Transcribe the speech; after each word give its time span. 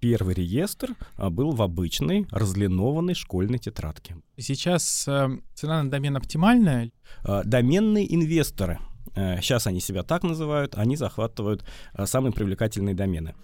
Первый 0.00 0.34
реестр 0.34 0.94
а, 1.16 1.30
был 1.30 1.50
в 1.50 1.62
обычной 1.62 2.26
разлинованной 2.30 3.14
школьной 3.14 3.58
тетрадке. 3.58 4.16
Сейчас 4.36 5.06
э, 5.08 5.28
цена 5.54 5.82
на 5.82 5.90
домен 5.90 6.16
оптимальная? 6.16 6.92
А, 7.24 7.42
доменные 7.44 8.14
инвесторы, 8.14 8.78
сейчас 9.14 9.66
они 9.66 9.80
себя 9.80 10.04
так 10.04 10.22
называют, 10.22 10.74
они 10.76 10.96
захватывают 10.96 11.64
а, 11.92 12.06
самые 12.06 12.32
привлекательные 12.32 12.94
домены. 12.94 13.34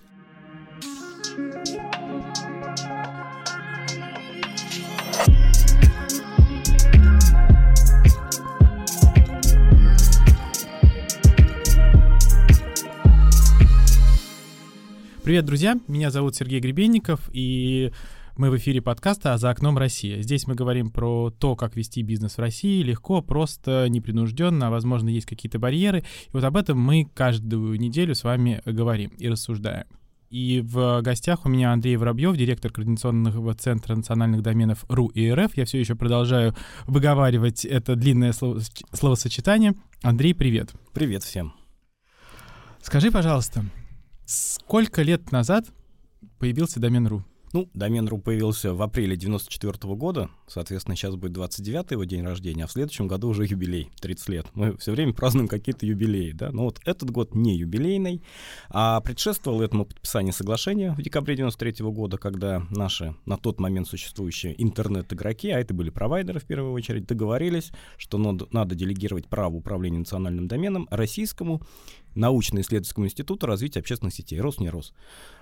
Привет, 15.25 15.47
друзья! 15.47 15.79
Меня 15.89 16.11
зовут 16.11 16.37
Сергей 16.37 16.61
Гребенников, 16.61 17.31
и 17.33 17.93
мы 18.37 18.51
в 18.51 18.59
эфире 18.59 18.83
подкаста 18.83 19.33
«А 19.33 19.39
за 19.39 19.49
окном 19.49 19.79
Россия». 19.79 20.21
Здесь 20.21 20.47
мы 20.47 20.55
говорим 20.55 20.91
про 20.91 21.31
то, 21.31 21.57
как 21.57 21.77
вести 21.77 22.03
бизнес 22.03 22.35
в 22.37 22.41
России 22.41 22.83
легко, 22.83 23.23
просто, 23.23 23.87
непринужденно, 23.89 24.67
а 24.67 24.71
возможно, 24.71 25.09
есть 25.09 25.25
какие-то 25.25 25.59
барьеры. 25.59 26.01
И 26.01 26.31
вот 26.35 26.45
об 26.45 26.59
этом 26.59 26.79
мы 26.79 27.09
каждую 27.15 27.81
неделю 27.81 28.15
с 28.15 28.23
вами 28.23 28.61
говорим 28.67 29.13
и 29.17 29.27
рассуждаем. 29.31 29.87
И 30.29 30.61
в 30.63 31.01
гостях 31.01 31.47
у 31.47 31.49
меня 31.49 31.73
Андрей 31.73 31.97
Воробьев, 31.97 32.37
директор 32.37 32.71
Координационного 32.71 33.55
центра 33.55 33.97
национальных 33.97 34.43
доменов 34.43 34.85
РУ 34.91 35.07
и 35.07 35.31
РФ. 35.31 35.57
Я 35.57 35.65
все 35.65 35.81
еще 35.81 35.95
продолжаю 35.95 36.55
выговаривать 36.87 37.65
это 37.65 37.97
длинное 37.97 38.35
слово, 38.35 38.61
словосочетание. 38.93 39.73
Андрей, 40.03 40.35
привет. 40.35 40.75
Привет 40.93 41.23
всем. 41.23 41.55
Скажи, 42.83 43.11
пожалуйста, 43.11 43.65
Сколько 44.27 45.03
лет 45.03 45.33
назад 45.33 45.67
появился 46.39 46.81
домен 46.81 47.07
.ру? 47.07 47.25
Ну, 47.53 47.71
домен 47.73 48.09
.ру 48.09 48.19
появился 48.19 48.75
в 48.75 48.83
апреле 48.83 49.17
94 49.17 49.73
-го 49.73 49.95
года, 49.95 50.29
соответственно, 50.49 50.97
сейчас 50.97 51.15
будет 51.15 51.35
29 51.35 51.93
его 51.93 52.03
день 52.03 52.25
рождения, 52.25 52.65
а 52.65 52.67
в 52.67 52.73
следующем 52.73 53.07
году 53.07 53.29
уже 53.29 53.45
юбилей, 53.45 53.91
30 54.01 54.29
лет. 54.31 54.47
Мы 54.55 54.77
все 54.79 54.91
время 54.91 55.13
празднуем 55.13 55.47
какие-то 55.47 55.87
юбилеи, 55.87 56.33
да, 56.33 56.51
но 56.51 56.65
вот 56.65 56.81
этот 56.85 57.11
год 57.11 57.37
не 57.37 57.57
юбилейный, 57.57 58.25
а 58.71 59.01
предшествовал 59.03 59.63
этому 59.63 59.85
подписание 59.85 60.33
соглашения 60.33 60.95
в 60.99 61.03
декабре 61.03 61.37
93 61.37 61.85
-го 61.85 61.93
года, 61.93 62.19
когда 62.19 62.67
наши 62.71 63.15
на 63.25 63.37
тот 63.37 63.61
момент 63.61 63.87
существующие 63.87 64.61
интернет-игроки, 64.61 65.51
а 65.51 65.61
это 65.61 65.75
были 65.75 65.91
провайдеры 65.91 66.41
в 66.41 66.47
первую 66.47 66.73
очередь, 66.73 67.07
договорились, 67.07 67.71
что 67.99 68.19
надо, 68.19 68.49
надо 68.51 68.75
делегировать 68.75 69.29
право 69.29 69.55
управления 69.55 69.99
национальным 69.99 70.49
доменом 70.49 70.89
российскому 70.91 71.63
научно-исследовательскому 72.15 73.07
институту 73.07 73.47
развития 73.47 73.81
общественных 73.81 74.15
сетей, 74.15 74.41
Роснерос. 74.41 74.93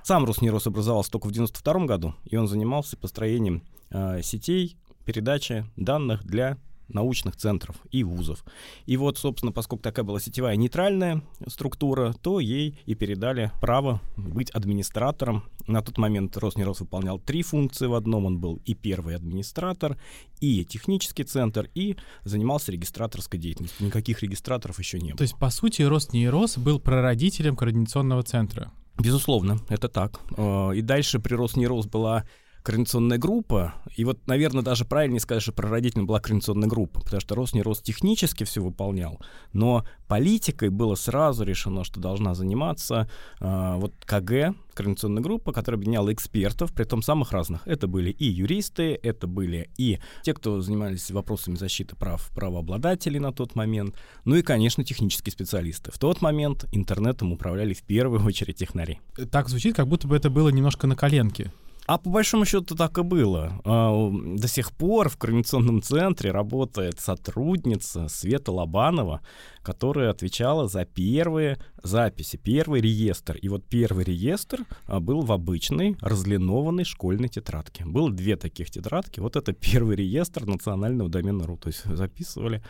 Сам 0.03 0.25
Роснерос 0.25 0.67
образовался 0.67 1.11
только 1.11 1.27
в 1.27 1.33
92 1.33 1.87
году, 1.87 2.15
и 2.25 2.37
он 2.37 2.49
занимался 2.49 2.97
построением 2.97 3.63
э, 3.91 4.23
сетей 4.23 4.77
передачи 5.05 5.67
данных 5.77 6.25
для 6.25 6.59
научных 6.95 7.37
центров 7.37 7.77
и 7.91 8.05
вузов. 8.05 8.45
И 8.87 8.97
вот, 8.97 9.19
собственно, 9.19 9.53
поскольку 9.53 9.83
такая 9.83 10.05
была 10.05 10.21
сетевая 10.21 10.57
нейтральная 10.57 11.23
структура, 11.47 12.15
то 12.23 12.41
ей 12.41 12.79
и 12.87 12.95
передали 12.95 13.51
право 13.61 14.01
быть 14.17 14.51
администратором. 14.51 15.45
На 15.67 15.81
тот 15.83 15.99
момент 15.99 16.37
Роснерос 16.37 16.81
выполнял 16.81 17.19
три 17.19 17.43
функции 17.43 17.87
в 17.87 17.95
одном. 17.95 18.27
Он 18.27 18.39
был 18.39 18.61
и 18.65 18.75
первый 18.75 19.17
администратор, 19.17 19.97
и 20.41 20.65
технический 20.65 21.25
центр, 21.25 21.69
и 21.75 21.97
занимался 22.25 22.73
регистраторской 22.73 23.39
деятельностью. 23.39 23.87
Никаких 23.87 24.23
регистраторов 24.23 24.79
еще 24.79 24.99
не 24.99 25.11
было. 25.11 25.19
То 25.19 25.23
есть, 25.23 25.39
по 25.39 25.51
сути, 25.51 25.83
Роснейрос 25.83 26.59
был 26.59 26.81
прародителем 26.81 27.57
координационного 27.57 28.23
центра? 28.23 28.73
Безусловно, 28.99 29.59
это 29.69 29.89
так. 29.89 30.21
Э, 30.37 30.73
и 30.75 30.83
дальше 30.83 31.19
при 31.19 31.35
Роснейрос 31.35 31.87
была 31.87 32.25
координационная 32.63 33.19
группа, 33.19 33.75
и 33.97 34.05
вот, 34.05 34.27
наверное, 34.27 34.63
даже 34.63 34.85
правильнее 34.85 35.21
сказать, 35.21 35.43
что 35.43 35.53
прародителем 35.53 36.07
была 36.07 36.21
координационная 36.21 36.69
группа, 36.69 37.01
потому 37.01 37.21
что 37.21 37.35
Рос 37.35 37.55
не 37.55 37.63
Рос 37.63 37.81
технически 37.81 38.45
все 38.45 38.63
выполнял, 38.63 39.21
но 39.53 39.85
политикой 40.09 40.71
было 40.71 40.95
сразу 40.95 41.45
решено, 41.45 41.85
что 41.85 42.01
должна 42.01 42.35
заниматься 42.35 43.09
э, 43.41 43.75
вот 43.77 43.95
КГ, 44.05 44.55
координационная 44.75 45.23
группа, 45.23 45.53
которая 45.53 45.79
объединяла 45.79 46.13
экспертов, 46.13 46.73
при 46.73 46.85
том 46.85 47.03
самых 47.03 47.33
разных. 47.33 47.67
Это 47.67 47.87
были 47.87 48.11
и 48.11 48.27
юристы, 48.27 48.99
это 49.03 49.27
были 49.27 49.71
и 49.77 49.99
те, 50.23 50.35
кто 50.35 50.61
занимались 50.61 51.11
вопросами 51.11 51.57
защиты 51.57 51.97
прав 51.97 52.31
правообладателей 52.35 53.19
на 53.19 53.33
тот 53.33 53.55
момент, 53.55 53.97
ну 54.25 54.37
и, 54.37 54.43
конечно, 54.43 54.85
технические 54.85 55.33
специалисты. 55.33 55.91
В 55.91 55.99
тот 55.99 56.21
момент 56.23 56.67
интернетом 56.73 57.33
управляли 57.33 57.75
в 57.75 57.83
первую 57.83 58.25
очередь 58.25 58.57
технари. 58.57 59.01
Так 59.31 59.49
звучит, 59.49 59.75
как 59.77 59.89
будто 59.89 60.07
бы 60.07 60.17
это 60.17 60.31
было 60.31 60.49
немножко 60.49 60.87
на 60.87 60.97
коленке. 60.97 61.53
А 61.87 61.99
по 61.99 62.11
большому 62.11 62.45
счету 62.45 62.77
так 62.77 62.97
и 62.99 63.03
было. 63.03 63.61
А, 63.65 64.11
до 64.11 64.47
сих 64.47 64.73
пор 64.73 65.09
в 65.09 65.17
Координационном 65.17 65.83
центре 65.83 66.31
работает 66.31 67.01
сотрудница 67.01 68.09
Света 68.09 68.53
Лобанова, 68.53 69.21
которая 69.63 70.11
отвечала 70.11 70.69
за 70.69 70.85
первые 70.85 71.59
записи, 71.83 72.37
первый 72.37 72.81
реестр. 72.81 73.37
И 73.37 73.49
вот 73.49 73.65
первый 73.65 74.05
реестр 74.05 74.61
а, 74.87 75.01
был 75.01 75.23
в 75.23 75.33
обычной 75.33 75.97
разлинованной 76.01 76.85
школьной 76.85 77.29
тетрадке. 77.29 77.85
Было 77.85 78.11
две 78.11 78.37
таких 78.37 78.71
тетрадки. 78.71 79.19
Вот 79.19 79.35
это 79.35 79.53
первый 79.53 79.97
реестр 79.97 80.47
национального 80.47 81.11
домена 81.11 81.47
РУ. 81.47 81.57
То 81.57 81.69
есть 81.69 81.85
записывали... 81.85 82.63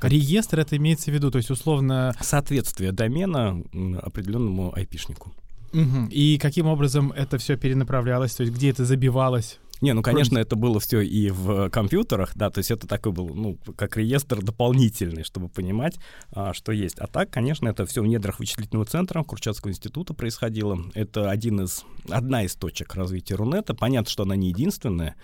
Реестр 0.00 0.60
это 0.60 0.76
имеется 0.76 1.10
в 1.10 1.14
виду, 1.14 1.30
то 1.30 1.38
есть 1.38 1.50
условно... 1.50 2.14
Соответствие 2.20 2.92
домена 2.92 3.62
определенному 4.02 4.72
айпишнику. 4.74 5.32
Угу. 5.72 6.08
И 6.10 6.38
каким 6.38 6.66
образом 6.66 7.12
это 7.12 7.38
все 7.38 7.56
перенаправлялось, 7.56 8.34
то 8.34 8.42
есть 8.42 8.54
где 8.54 8.70
это 8.70 8.84
забивалось? 8.84 9.58
Не, 9.80 9.94
ну, 9.94 10.02
конечно, 10.02 10.36
это 10.36 10.56
было 10.56 10.78
все 10.78 11.00
и 11.00 11.30
в 11.30 11.70
компьютерах, 11.70 12.32
да, 12.34 12.50
то 12.50 12.58
есть 12.58 12.70
это 12.70 12.86
такой 12.86 13.12
был, 13.12 13.34
ну, 13.34 13.58
как 13.76 13.96
реестр 13.96 14.42
дополнительный, 14.42 15.24
чтобы 15.24 15.48
понимать, 15.48 15.98
а, 16.32 16.52
что 16.52 16.72
есть. 16.72 16.98
А 16.98 17.06
так, 17.06 17.30
конечно, 17.30 17.66
это 17.66 17.86
все 17.86 18.02
в 18.02 18.06
недрах 18.06 18.40
вычислительного 18.40 18.84
центра 18.84 19.22
Курчатского 19.22 19.70
института 19.70 20.12
происходило. 20.12 20.78
Это 20.92 21.30
один 21.30 21.62
из, 21.62 21.84
одна 22.10 22.44
из 22.44 22.54
точек 22.56 22.94
развития 22.94 23.36
Рунета. 23.36 23.74
Понятно, 23.74 24.10
что 24.10 24.24
она 24.24 24.36
не 24.36 24.48
единственная, 24.48 25.16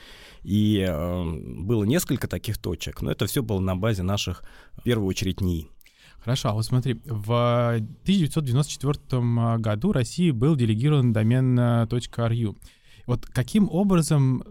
и 0.42 0.86
э, 0.88 1.24
было 1.24 1.84
несколько 1.84 2.26
таких 2.26 2.56
точек, 2.56 3.02
но 3.02 3.10
это 3.10 3.26
все 3.26 3.42
было 3.42 3.60
на 3.60 3.76
базе 3.76 4.04
наших, 4.04 4.42
в 4.72 4.82
первую 4.82 5.08
очередь, 5.08 5.42
НИИ. 5.42 5.68
Хорошо, 6.26 6.48
а 6.48 6.54
вот 6.54 6.66
смотри, 6.66 6.94
в 7.04 7.76
1994 8.02 9.58
году 9.58 9.92
России 9.92 10.32
был 10.32 10.56
делегирован 10.56 11.12
домен 11.12 11.56
.ru. 11.56 12.56
Вот 13.06 13.26
каким 13.26 13.68
образом 13.70 14.42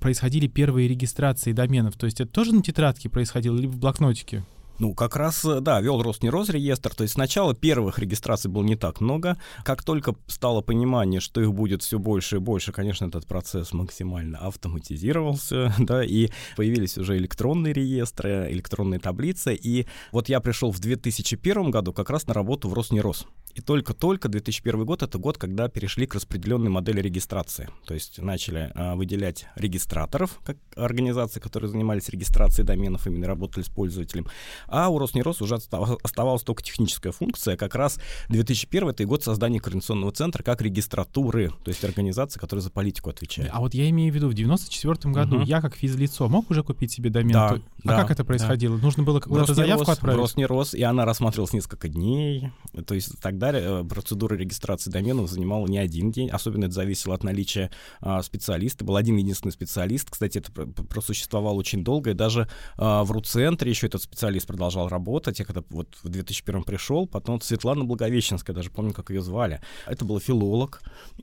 происходили 0.00 0.48
первые 0.48 0.88
регистрации 0.88 1.52
доменов? 1.52 1.96
То 1.96 2.06
есть 2.06 2.20
это 2.20 2.32
тоже 2.32 2.52
на 2.52 2.62
тетрадке 2.62 3.08
происходило, 3.08 3.56
либо 3.56 3.70
в 3.70 3.78
блокнотике? 3.78 4.44
Ну, 4.78 4.94
как 4.94 5.16
раз, 5.16 5.44
э, 5.44 5.60
да, 5.60 5.80
вел 5.80 6.02
Роснероз 6.02 6.48
реестр. 6.48 6.94
То 6.94 7.02
есть 7.02 7.14
сначала 7.14 7.54
первых 7.54 7.98
регистраций 7.98 8.50
было 8.50 8.64
не 8.64 8.76
так 8.76 9.00
много. 9.00 9.36
Как 9.64 9.82
только 9.82 10.14
стало 10.26 10.60
понимание, 10.62 11.20
что 11.20 11.40
их 11.40 11.52
будет 11.52 11.82
все 11.82 11.98
больше 11.98 12.36
и 12.36 12.40
больше, 12.40 12.72
конечно, 12.72 13.06
этот 13.06 13.26
процесс 13.26 13.72
максимально 13.72 14.38
автоматизировался, 14.38 15.72
да, 15.78 16.04
и 16.04 16.30
появились 16.56 16.98
уже 16.98 17.16
электронные 17.16 17.72
реестры, 17.72 18.48
электронные 18.50 18.98
таблицы. 18.98 19.54
И 19.54 19.86
вот 20.12 20.28
я 20.28 20.40
пришел 20.40 20.72
в 20.72 20.80
2001 20.80 21.70
году 21.70 21.92
как 21.92 22.10
раз 22.10 22.26
на 22.26 22.34
работу 22.34 22.68
в 22.68 22.74
Роснероз. 22.74 23.26
И 23.54 23.60
только-только 23.60 24.28
2001 24.28 24.84
год— 24.84 25.02
это 25.04 25.16
год, 25.18 25.38
когда 25.38 25.68
перешли 25.68 26.06
к 26.06 26.14
распределенной 26.14 26.70
модели 26.70 27.00
регистрации. 27.00 27.68
То 27.86 27.94
есть 27.94 28.20
начали 28.20 28.72
а, 28.74 28.96
выделять 28.96 29.46
регистраторов, 29.54 30.40
как 30.44 30.56
организации, 30.76 31.38
которые 31.38 31.70
занимались 31.70 32.08
регистрацией 32.08 32.66
доменов, 32.66 33.06
именно 33.06 33.26
работали 33.28 33.62
с 33.62 33.68
пользователем. 33.68 34.26
А 34.66 34.88
у 34.88 34.98
Роснерос 34.98 35.40
уже 35.40 35.54
оставалась 35.54 36.42
только 36.42 36.62
техническая 36.62 37.12
функция. 37.12 37.56
Как 37.56 37.74
раз 37.76 38.00
2001— 38.28 38.88
это 38.90 39.04
год 39.04 39.22
создания 39.22 39.60
координационного 39.60 40.10
центра 40.12 40.42
как 40.42 40.60
регистратуры, 40.60 41.50
то 41.62 41.68
есть 41.68 41.84
организации, 41.84 42.40
которая 42.40 42.62
за 42.62 42.70
политику 42.70 43.10
отвечает. 43.10 43.50
А 43.52 43.60
вот 43.60 43.74
я 43.74 43.88
имею 43.90 44.12
в 44.12 44.16
виду, 44.16 44.28
в 44.28 44.34
94 44.34 45.12
году 45.14 45.36
угу. 45.36 45.44
я 45.44 45.60
как 45.60 45.76
физлицо 45.76 46.28
мог 46.28 46.50
уже 46.50 46.64
купить 46.64 46.90
себе 46.90 47.10
домен? 47.10 47.32
Да, 47.32 47.48
а 47.50 47.60
да, 47.84 48.00
как 48.00 48.10
это 48.10 48.24
происходило? 48.24 48.76
Да. 48.78 48.82
Нужно 48.82 49.04
было 49.04 49.20
куда-то 49.20 49.54
заявку 49.54 49.90
отправить? 49.90 50.18
Роснерос, 50.18 50.74
и 50.74 50.82
она 50.82 51.04
рассматривалась 51.04 51.52
несколько 51.52 51.88
дней. 51.88 52.50
То 52.86 52.94
есть 52.94 53.20
тогда 53.20 53.43
далее, 53.44 53.82
э, 53.82 53.84
процедура 53.84 54.34
регистрации 54.34 54.90
доменов 54.90 55.30
занимала 55.30 55.66
не 55.66 55.78
один 55.78 56.10
день, 56.10 56.30
особенно 56.30 56.64
это 56.64 56.74
зависело 56.74 57.14
от 57.14 57.24
наличия 57.24 57.70
а, 58.00 58.22
специалиста. 58.22 58.84
Был 58.84 58.96
один 58.96 59.16
единственный 59.16 59.52
специалист, 59.52 60.10
кстати, 60.10 60.38
это 60.38 60.50
просуществовало 60.52 61.54
очень 61.54 61.84
долго, 61.84 62.10
и 62.10 62.14
даже 62.14 62.48
а, 62.76 63.04
в 63.04 63.10
РУ-центре 63.10 63.70
еще 63.70 63.86
этот 63.86 64.02
специалист 64.02 64.46
продолжал 64.46 64.88
работать. 64.88 65.38
Я 65.38 65.44
когда 65.44 65.62
вот 65.70 65.88
в 66.02 66.08
2001 66.08 66.64
пришел, 66.64 67.06
потом 67.06 67.40
Светлана 67.40 67.84
Благовещенская, 67.84 68.54
даже 68.54 68.70
помню, 68.70 68.92
как 68.92 69.10
ее 69.10 69.20
звали. 69.20 69.60
Это 69.86 70.04
был 70.04 70.18
филолог, 70.20 70.82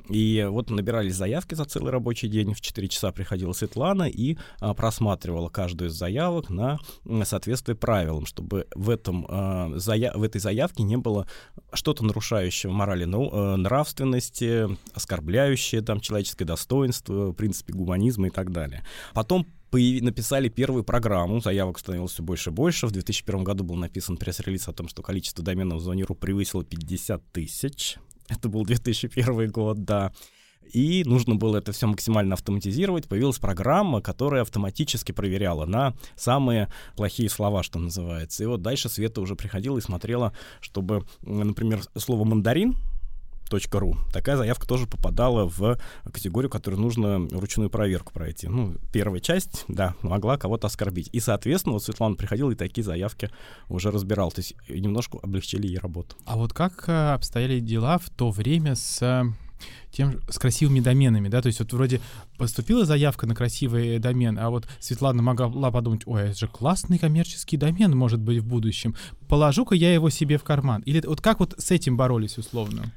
и 0.10 0.46
вот 0.50 0.70
набирались 0.70 1.16
заявки 1.16 1.56
за 1.56 1.66
целый 1.66 1.92
рабочий 1.92 2.28
день, 2.28 2.54
в 2.54 2.62
4 2.62 2.88
часа 2.88 3.12
приходила 3.12 3.54
Светлана 3.54 4.04
и 4.04 4.38
а, 4.60 4.74
просматривала 4.74 5.50
каждую 5.50 5.90
из 5.90 5.94
заявок 5.94 6.50
на 6.50 6.80
соответствие 7.24 7.76
правилам, 7.76 8.26
чтобы 8.26 8.68
в, 8.76 8.90
этом, 8.90 9.26
в 9.26 10.24
этой 10.24 10.40
заявке 10.40 10.84
не 10.84 10.98
было 10.98 11.28
что-то 11.74 12.04
нарушающего 12.12 12.72
морали 12.72 13.06
ну, 13.06 13.58
нравственности, 13.58 14.68
оскорбляющее 14.94 15.82
там 15.82 16.00
человеческое 16.02 16.46
достоинство, 16.46 17.32
принципе 17.32 17.74
гуманизма 17.74 18.28
и 18.28 18.30
так 18.30 18.52
далее. 18.52 18.84
Потом 19.14 19.48
написали 19.72 20.50
первую 20.50 20.84
программу, 20.84 21.40
заявок 21.40 21.80
становилось 21.80 22.12
все 22.12 22.24
больше 22.24 22.50
и 22.50 22.54
больше. 22.54 22.88
В 22.88 22.92
2001 22.92 23.44
году 23.44 23.64
был 23.64 23.76
написан 23.76 24.18
пресс-релиз 24.18 24.68
о 24.68 24.74
том, 24.74 24.90
что 24.90 25.02
количество 25.02 25.44
доменов 25.44 25.80
в 25.80 25.84
зоне 25.84 26.04
РУ 26.04 26.16
превысило 26.16 26.64
50 26.66 27.24
тысяч. 27.32 27.96
Это 28.28 28.50
был 28.50 28.66
2001 28.66 29.50
год, 29.50 29.84
да. 29.86 30.12
И 30.74 31.04
нужно 31.06 31.36
было 31.36 31.58
это 31.58 31.72
все 31.72 31.88
максимально 31.88 32.34
автоматизировать. 32.34 33.08
Появилась 33.08 33.40
программа, 33.40 34.02
которая 34.02 34.42
автоматически 34.42 35.12
проверяла 35.12 35.66
на 35.66 35.94
самые 36.16 36.70
плохие 36.96 37.30
слова, 37.30 37.64
что 37.64 37.80
называется. 37.80 38.44
И 38.44 38.48
вот 38.48 38.62
дальше 38.62 38.90
Света 38.90 39.22
уже 39.22 39.36
приходила 39.36 39.78
и 39.78 39.82
смотрела, 39.82 40.34
чтобы, 40.62 41.06
например, 41.22 41.82
слово 41.96 42.24
«мандарин» 42.24 42.76
ру. 43.74 43.98
Такая 44.14 44.38
заявка 44.38 44.68
тоже 44.68 44.88
попадала 44.88 45.46
в 45.46 45.78
категорию, 46.12 46.50
которую 46.50 46.82
нужно 46.82 47.28
ручную 47.32 47.70
проверку 47.70 48.14
пройти. 48.14 48.48
Ну, 48.48 48.76
первая 48.92 49.20
часть, 49.20 49.66
да, 49.68 49.96
могла 50.02 50.38
кого-то 50.38 50.68
оскорбить. 50.68 51.10
И, 51.12 51.20
соответственно, 51.20 51.74
вот 51.74 51.84
Светлана 51.84 52.16
приходила 52.16 52.52
и 52.52 52.56
такие 52.56 52.84
заявки 52.84 53.30
уже 53.70 53.92
разбирала. 53.92 54.32
То 54.32 54.40
есть 54.40 54.56
немножко 54.70 55.18
облегчили 55.22 55.68
ей 55.68 55.80
работу. 55.80 56.16
А 56.26 56.38
вот 56.38 56.54
как 56.54 56.88
э, 56.88 57.14
обстояли 57.14 57.60
дела 57.60 57.98
в 57.98 58.10
то 58.10 58.32
время 58.32 58.76
с 58.76 59.26
тем, 59.92 60.20
с 60.30 60.40
красивыми 60.40 60.80
доменами, 60.80 61.28
да, 61.28 61.42
то 61.42 61.48
есть 61.48 61.60
вот 61.60 61.74
вроде 61.74 62.02
поступила 62.38 62.86
заявка 62.86 63.28
на 63.28 63.36
красивый 63.36 64.00
домен, 64.00 64.40
а 64.40 64.50
вот 64.50 64.68
Светлана 64.80 65.22
могла 65.22 65.72
подумать, 65.72 66.04
ой, 66.06 66.30
это 66.30 66.40
же 66.40 66.48
классный 66.48 66.98
коммерческий 66.98 67.58
домен 67.58 67.96
может 67.96 68.20
быть 68.20 68.40
в 68.40 68.48
будущем, 68.48 68.96
положу-ка 69.28 69.76
я 69.76 69.94
его 69.94 70.10
себе 70.10 70.38
в 70.38 70.44
карман. 70.44 70.82
Или 70.82 71.06
вот 71.06 71.22
как 71.22 71.40
вот 71.40 71.56
с 71.58 71.72
этим 71.72 71.98
боролись 71.98 72.38
условно? 72.38 72.92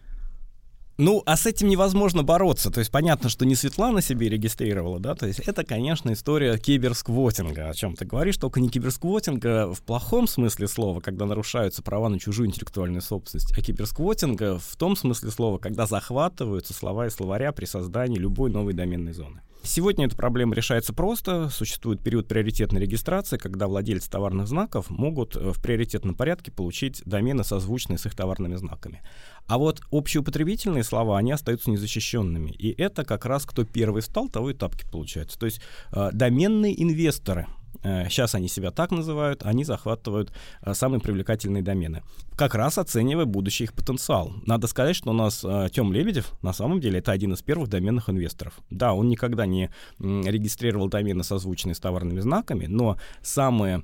Ну, 0.96 1.24
а 1.26 1.36
с 1.36 1.44
этим 1.44 1.68
невозможно 1.68 2.22
бороться. 2.22 2.70
То 2.70 2.78
есть 2.78 2.92
понятно, 2.92 3.28
что 3.28 3.44
не 3.44 3.56
Светлана 3.56 4.00
себе 4.00 4.28
регистрировала, 4.28 5.00
да, 5.00 5.16
то 5.16 5.26
есть 5.26 5.40
это, 5.40 5.64
конечно, 5.64 6.12
история 6.12 6.56
киберсквотинга, 6.56 7.70
о 7.70 7.74
чем 7.74 7.96
ты 7.96 8.04
говоришь, 8.04 8.36
только 8.36 8.60
не 8.60 8.68
киберсквотинга 8.68 9.74
в 9.74 9.82
плохом 9.82 10.28
смысле 10.28 10.68
слова, 10.68 11.00
когда 11.00 11.26
нарушаются 11.26 11.82
права 11.82 12.08
на 12.08 12.20
чужую 12.20 12.48
интеллектуальную 12.48 13.02
собственность, 13.02 13.52
а 13.58 13.60
киберсквотинга 13.60 14.58
в 14.58 14.76
том 14.76 14.94
смысле 14.94 15.32
слова, 15.32 15.58
когда 15.58 15.86
захватываются 15.86 16.72
слова 16.72 17.06
и 17.06 17.10
словаря 17.10 17.50
при 17.50 17.64
создании 17.64 18.18
любой 18.18 18.50
новой 18.50 18.72
доменной 18.72 19.14
зоны. 19.14 19.40
Сегодня 19.66 20.04
эта 20.06 20.14
проблема 20.14 20.54
решается 20.54 20.92
просто. 20.92 21.48
Существует 21.48 22.02
период 22.02 22.28
приоритетной 22.28 22.82
регистрации, 22.82 23.38
когда 23.38 23.66
владельцы 23.66 24.10
товарных 24.10 24.46
знаков 24.46 24.90
могут 24.90 25.36
э, 25.36 25.52
в 25.52 25.62
приоритетном 25.62 26.14
порядке 26.14 26.52
получить 26.52 27.02
домены, 27.06 27.44
созвучные 27.44 27.96
с 27.96 28.04
их 28.04 28.14
товарными 28.14 28.56
знаками. 28.56 29.00
А 29.46 29.56
вот 29.56 29.80
общеупотребительные 29.90 30.84
слова, 30.84 31.16
они 31.16 31.32
остаются 31.32 31.70
незащищенными. 31.70 32.50
И 32.50 32.78
это 32.78 33.04
как 33.04 33.24
раз 33.24 33.46
кто 33.46 33.64
первый 33.64 34.02
встал, 34.02 34.28
того 34.28 34.50
и 34.50 34.54
тапки 34.54 34.84
получается. 34.90 35.38
То 35.38 35.46
есть 35.46 35.62
э, 35.92 36.10
доменные 36.12 36.80
инвесторы— 36.80 37.46
сейчас 37.84 38.34
э, 38.34 38.38
они 38.38 38.48
себя 38.48 38.70
так 38.70 38.90
называют, 38.90 39.42
они 39.44 39.64
захватывают 39.64 40.32
э, 40.62 40.74
самые 40.74 41.00
привлекательные 41.00 41.62
домены. 41.62 42.02
Как 42.36 42.54
раз 42.54 42.78
оценивая 42.78 43.26
будущий 43.26 43.64
их 43.64 43.74
потенциал. 43.74 44.32
Надо 44.46 44.66
сказать, 44.66 44.96
что 44.96 45.10
у 45.10 45.12
нас 45.12 45.44
э, 45.44 45.68
Тём 45.72 45.92
Лебедев 45.92 46.32
на 46.42 46.52
самом 46.52 46.80
деле 46.80 46.98
это 46.98 47.12
один 47.12 47.34
из 47.34 47.42
первых 47.42 47.68
доменных 47.68 48.08
инвесторов. 48.08 48.54
Да, 48.70 48.94
он 48.94 49.08
никогда 49.08 49.46
не 49.46 49.70
регистрировал 49.98 50.88
домены, 50.88 51.22
созвучные 51.22 51.74
с 51.74 51.80
товарными 51.80 52.20
знаками, 52.20 52.66
но 52.66 52.96
самые 53.22 53.82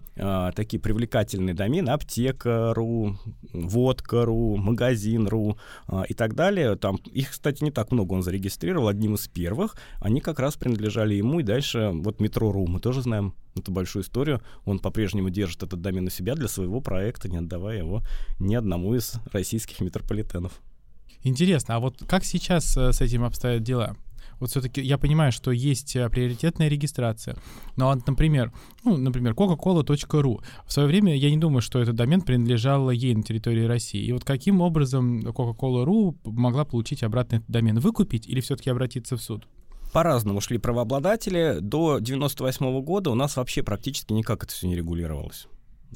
такие 0.55 0.81
привлекательные 0.81 1.55
домены 1.55 1.91
аптека.ру, 1.91 3.19
водка.ру, 3.53 4.57
магазин.ру 4.57 5.59
и 6.09 6.15
так 6.15 6.35
далее, 6.35 6.77
там 6.77 6.97
их, 6.97 7.31
кстати, 7.31 7.63
не 7.65 7.71
так 7.71 7.93
много 7.93 8.15
он 8.15 8.23
зарегистрировал, 8.23 8.89
одним 8.89 9.15
из 9.15 9.29
первых, 9.29 9.77
они 10.01 10.21
как 10.21 10.39
раз 10.39 10.57
принадлежали 10.57 11.15
ему, 11.15 11.41
и 11.41 11.43
дальше 11.43 11.91
вот 11.93 12.21
метро.ру 12.21 12.67
мы 12.67 12.81
тоже 12.81 13.03
знаем 13.03 13.35
эту 13.57 13.73
большую 13.91 14.03
историю. 14.05 14.41
Он 14.65 14.79
по-прежнему 14.79 15.31
держит 15.31 15.63
этот 15.63 15.81
домен 15.81 16.07
у 16.07 16.11
себя 16.11 16.35
для 16.35 16.49
своего 16.49 16.81
проекта, 16.81 17.29
не 17.29 17.39
отдавая 17.39 17.79
его 17.79 18.03
ни 18.39 18.55
одному 18.55 18.95
из 18.95 19.15
российских 19.33 19.81
метрополитенов. 19.81 20.53
Интересно, 21.23 21.77
а 21.77 21.81
вот 21.81 22.03
как 22.09 22.25
сейчас 22.25 22.77
э, 22.77 22.93
с 22.93 23.01
этим 23.01 23.25
обстоят 23.25 23.63
дела? 23.63 23.97
Вот 24.39 24.51
все-таки 24.51 24.81
я 24.81 24.97
понимаю, 24.97 25.33
что 25.33 25.51
есть 25.51 25.97
э, 25.97 26.09
приоритетная 26.09 26.69
регистрация. 26.69 27.37
Но, 27.77 27.95
например, 28.07 28.53
ну, 28.85 28.97
например, 28.97 29.33
coca-cola.ru. 29.33 30.43
В 30.67 30.73
свое 30.73 30.89
время 30.89 31.15
я 31.15 31.31
не 31.31 31.37
думаю, 31.37 31.61
что 31.61 31.79
этот 31.79 31.97
домен 31.97 32.23
принадлежал 32.23 32.91
ей 32.91 33.15
на 33.15 33.23
территории 33.23 33.65
России. 33.65 34.03
И 34.03 34.13
вот 34.13 34.25
каким 34.25 34.63
образом 34.63 35.21
Coca-Cola.ru 35.21 36.17
могла 36.25 36.65
получить 36.65 37.03
обратный 37.03 37.43
домен? 37.49 37.79
Выкупить 37.81 38.27
или 38.27 38.41
все-таки 38.41 38.71
обратиться 38.71 39.17
в 39.17 39.23
суд? 39.23 39.47
По-разному 39.93 40.41
шли 40.41 40.59
правообладатели. 40.59 41.59
До 41.61 41.99
98 41.99 42.81
года 42.83 43.11
у 43.11 43.15
нас 43.15 43.37
вообще 43.37 43.63
практически 43.63 44.13
никак 44.13 44.45
это 44.45 44.53
все 44.53 44.67
не 44.67 44.77
регулировалось. 44.77 45.47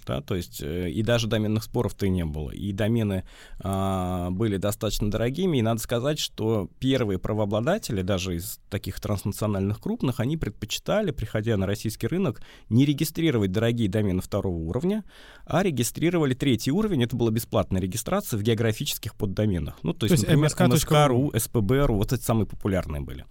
Да, 0.07 0.21
то 0.21 0.35
есть 0.35 0.61
э, 0.61 0.91
и 0.91 1.03
даже 1.03 1.29
доменных 1.29 1.65
споров-то 1.65 2.07
и 2.07 2.11
не 2.11 2.25
было. 2.25 2.51
И 2.51 2.73
домены 2.73 3.25
э, 3.63 4.29
были 4.31 4.57
достаточно 4.57 5.11
дорогими. 5.11 5.59
И 5.59 5.63
надо 5.63 5.81
сказать, 5.81 6.19
что 6.19 6.69
первые 6.79 7.19
правообладатели, 7.19 8.03
даже 8.03 8.37
из 8.37 8.61
таких 8.69 9.01
транснациональных 9.01 9.81
крупных, 9.81 10.21
они 10.21 10.37
предпочитали, 10.37 11.11
приходя 11.11 11.57
на 11.57 11.67
российский 11.67 12.07
рынок, 12.07 12.43
не 12.69 12.85
регистрировать 12.85 13.53
дорогие 13.53 13.89
домены 13.89 14.21
второго 14.21 14.57
уровня, 14.57 15.05
а 15.47 15.63
регистрировали 15.63 16.35
третий 16.35 16.73
уровень. 16.73 17.05
Это 17.05 17.17
была 17.17 17.31
бесплатная 17.31 17.81
регистрация 17.81 18.39
в 18.39 18.43
географических 18.43 19.15
поддоменах. 19.15 19.79
Ну, 19.83 19.95
то 19.95 20.07
есть, 20.07 20.25
то 20.25 20.33
есть 20.33 20.53
например, 20.53 20.75
МСК.ру, 20.75 21.33
СПБ.ру, 21.39 21.97
вот 21.97 22.13
эти 22.13 22.23
самые 22.23 22.47
популярные 22.47 23.01
были. 23.01 23.25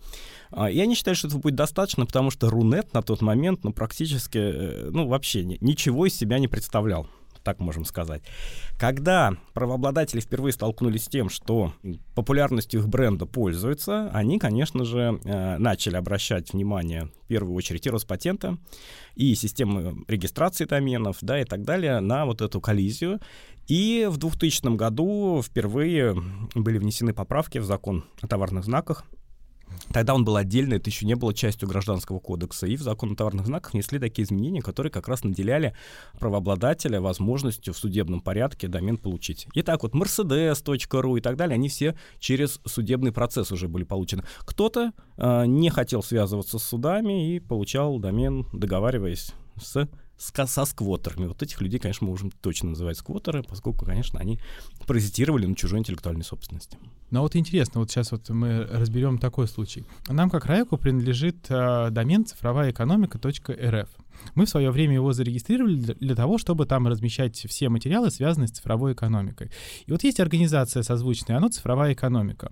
А, 0.55 0.69
я 0.69 0.85
не 0.85 0.95
считаю, 0.95 1.15
что 1.15 1.27
это 1.27 1.38
будет 1.38 1.55
достаточно, 1.55 2.05
потому 2.05 2.29
что 2.29 2.50
Рунет 2.50 2.94
на 2.94 3.01
тот 3.01 3.21
момент, 3.21 3.63
ну, 3.63 3.73
практически, 3.73 4.38
э, 4.38 4.89
ну, 4.91 5.07
вообще 5.07 5.44
ничего 5.44 6.05
из 6.05 6.15
себя 6.15 6.39
не 6.39 6.47
представлял 6.47 7.07
так 7.44 7.59
можем 7.59 7.85
сказать. 7.85 8.23
Когда 8.79 9.33
правообладатели 9.53 10.21
впервые 10.21 10.53
столкнулись 10.53 11.03
с 11.03 11.07
тем, 11.09 11.29
что 11.29 11.73
популярностью 12.15 12.79
их 12.79 12.88
бренда 12.88 13.25
пользуются, 13.25 14.09
они, 14.13 14.39
конечно 14.39 14.85
же, 14.85 15.19
э, 15.23 15.57
начали 15.57 15.97
обращать 15.97 16.53
внимание 16.53 17.09
в 17.23 17.27
первую 17.27 17.55
очередь 17.55 17.85
и 17.85 17.89
Роспатента, 17.89 18.57
и 19.15 19.35
системы 19.35 20.03
регистрации 20.07 20.65
доменов, 20.65 21.17
да, 21.21 21.41
и 21.41 21.45
так 21.45 21.63
далее, 21.63 22.00
на 22.00 22.25
вот 22.25 22.41
эту 22.41 22.61
коллизию. 22.61 23.19
И 23.67 24.07
в 24.09 24.17
2000 24.17 24.75
году 24.75 25.41
впервые 25.44 26.15
были 26.55 26.77
внесены 26.77 27.13
поправки 27.13 27.59
в 27.59 27.65
закон 27.65 28.05
о 28.21 28.27
товарных 28.27 28.65
знаках, 28.65 29.05
Тогда 29.92 30.15
он 30.15 30.25
был 30.25 30.36
отдельно, 30.36 30.75
это 30.75 30.89
еще 30.89 31.06
не 31.06 31.15
было 31.15 31.33
частью 31.33 31.68
Гражданского 31.68 32.20
кодекса. 32.20 32.67
И 32.67 32.75
в 32.75 32.82
закон 32.82 33.13
о 33.13 33.15
товарных 33.15 33.46
знаках 33.46 33.74
внесли 33.74 34.00
такие 34.00 34.25
изменения, 34.25 34.62
которые 34.62 34.91
как 34.91 35.08
раз 35.08 35.24
наделяли 35.24 35.75
правообладателя 36.20 37.01
возможностью 37.01 37.74
в 37.74 37.77
судебном 37.77 38.22
порядке 38.22 38.67
домен 38.67 38.98
получить. 38.98 39.48
Итак, 39.53 39.84
вот 39.84 39.93
Mercedes.ru 39.93 41.17
и 41.17 41.22
так 41.22 41.38
далее, 41.38 41.55
они 41.55 41.70
все 41.70 41.96
через 42.20 42.60
судебный 42.65 43.12
процесс 43.12 43.51
уже 43.51 43.67
были 43.67 43.84
получены. 43.84 44.24
Кто-то 44.39 44.93
э, 45.17 45.46
не 45.46 45.70
хотел 45.70 46.01
связываться 46.01 46.60
с 46.60 46.63
судами 46.63 47.36
и 47.36 47.39
получал 47.39 48.00
домен, 48.00 48.48
договариваясь 48.53 49.34
с 49.62 49.88
со 50.17 50.65
сквотерами. 50.65 51.27
Вот 51.27 51.41
этих 51.43 51.60
людей, 51.62 51.79
конечно, 51.79 52.05
мы 52.05 52.12
можем 52.12 52.32
точно 52.32 52.70
называть 52.70 52.98
сквотеры, 52.98 53.43
поскольку, 53.43 53.86
конечно, 53.86 54.20
они 54.20 54.39
паразитировали 54.88 55.46
на 55.46 55.55
чужой 55.55 55.79
интеллектуальной 55.79 56.24
собственности. 56.24 56.77
Ну 57.12 57.22
вот 57.22 57.36
интересно, 57.36 57.79
вот 57.82 57.91
сейчас 57.91 58.12
вот 58.12 58.29
мы 58.29 58.63
разберем 58.63 59.17
такой 59.17 59.48
случай. 59.48 59.86
Нам, 60.08 60.29
как 60.29 60.46
Райку, 60.46 60.77
принадлежит 60.77 61.46
э, 61.50 61.89
домен 61.91 62.25
цифровая 62.25 62.72
экономика.рф. 62.72 63.89
Мы 64.36 64.46
в 64.46 64.50
свое 64.50 64.72
время 64.72 64.96
его 64.96 65.13
зарегистрировали 65.13 65.75
для, 65.75 66.15
того, 66.15 66.38
чтобы 66.38 66.65
там 66.65 66.88
размещать 66.88 67.36
все 67.36 67.70
материалы, 67.70 68.10
связанные 68.10 68.48
с 68.48 68.51
цифровой 68.51 68.93
экономикой. 68.93 69.51
И 69.86 69.91
вот 69.91 70.03
есть 70.03 70.20
организация 70.20 70.84
созвучная, 70.84 71.38
оно 71.38 71.50
цифровая 71.50 71.93
экономика. 71.93 72.51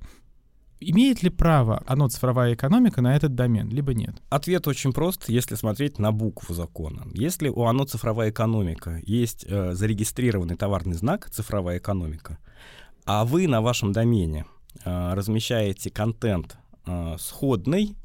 Имеет 0.84 1.22
ли 1.22 1.30
право 1.30 1.84
оно 1.86 2.10
цифровая 2.10 2.56
экономика 2.56 3.02
на 3.02 3.16
этот 3.16 3.36
домен, 3.36 3.70
либо 3.70 3.94
нет? 3.94 4.16
Ответ 4.30 4.68
очень 4.68 4.94
прост, 4.94 5.30
если 5.30 5.54
смотреть 5.54 6.00
на 6.00 6.12
букву 6.12 6.56
закона. 6.56 7.04
Если 7.14 7.50
у 7.50 7.66
оно 7.66 7.86
цифровая 7.86 8.32
экономика 8.32 9.00
есть 9.06 9.46
э, 9.48 9.74
зарегистрированный 9.74 10.56
товарный 10.56 10.96
знак 10.96 11.30
цифровая 11.30 11.78
экономика, 11.78 12.40
а 13.06 13.26
вы 13.26 13.48
на 13.48 13.62
вашем 13.62 13.92
домене 13.92 14.46
э, 14.84 15.14
размещаете 15.14 15.92
контент 15.92 16.58
э, 16.88 17.16
сходный 17.20 17.96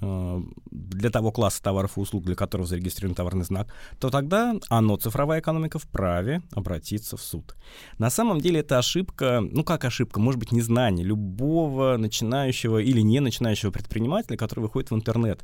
для 0.00 1.10
того 1.10 1.32
класса 1.32 1.62
товаров 1.62 1.96
и 1.96 2.00
услуг, 2.00 2.24
для 2.24 2.34
которого 2.34 2.66
зарегистрирован 2.66 3.14
товарный 3.14 3.44
знак, 3.44 3.68
то 3.98 4.10
тогда 4.10 4.54
оно, 4.68 4.96
цифровая 4.96 5.40
экономика, 5.40 5.78
вправе 5.78 6.42
обратиться 6.52 7.16
в 7.16 7.22
суд. 7.22 7.54
На 7.98 8.10
самом 8.10 8.40
деле 8.40 8.60
это 8.60 8.78
ошибка, 8.78 9.40
ну 9.40 9.64
как 9.64 9.84
ошибка, 9.84 10.20
может 10.20 10.40
быть 10.40 10.52
незнание 10.52 11.04
любого 11.04 11.96
начинающего 11.96 12.78
или 12.78 13.00
не 13.00 13.20
начинающего 13.20 13.70
предпринимателя, 13.70 14.36
который 14.36 14.60
выходит 14.60 14.90
в 14.90 14.94
интернет. 14.94 15.42